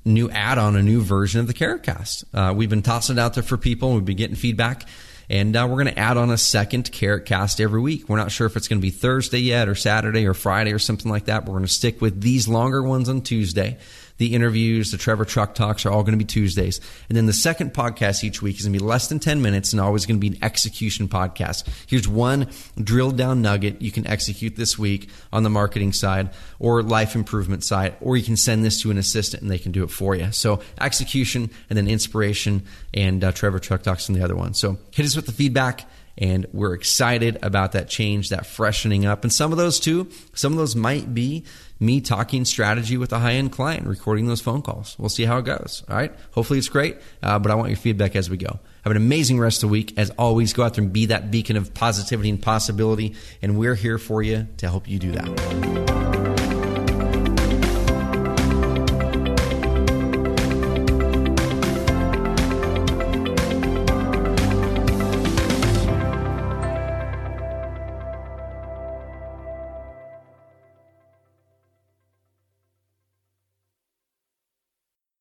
[0.05, 2.24] new add-on, a new version of the Carrot Cast.
[2.34, 3.95] Uh, we've been tossing it out there for people.
[3.95, 4.86] We've been getting feedback.
[5.30, 8.09] And uh, we're going to add on a second Carrot Cast every week.
[8.09, 10.80] We're not sure if it's going to be Thursday yet, or Saturday, or Friday, or
[10.80, 11.45] something like that.
[11.45, 13.78] We're going to stick with these longer ones on Tuesday.
[14.21, 16.79] The interviews, the Trevor Truck Talks are all going to be Tuesdays.
[17.09, 19.73] And then the second podcast each week is going to be less than 10 minutes
[19.73, 21.66] and always going to be an execution podcast.
[21.87, 26.83] Here's one drilled down nugget you can execute this week on the marketing side or
[26.83, 29.85] life improvement side, or you can send this to an assistant and they can do
[29.85, 30.31] it for you.
[30.33, 34.53] So execution and then inspiration and uh, Trevor Truck Talks and the other one.
[34.53, 39.25] So hit us with the feedback and we're excited about that change, that freshening up.
[39.25, 41.47] And some of those too, some of those might be
[41.81, 44.97] me talking strategy with a high end client, recording those phone calls.
[44.99, 45.83] We'll see how it goes.
[45.89, 46.14] All right.
[46.33, 48.61] Hopefully it's great, uh, but I want your feedback as we go.
[48.85, 49.95] Have an amazing rest of the week.
[49.99, 53.14] As always, go out there and be that beacon of positivity and possibility.
[53.43, 55.99] And we're here for you to help you do that.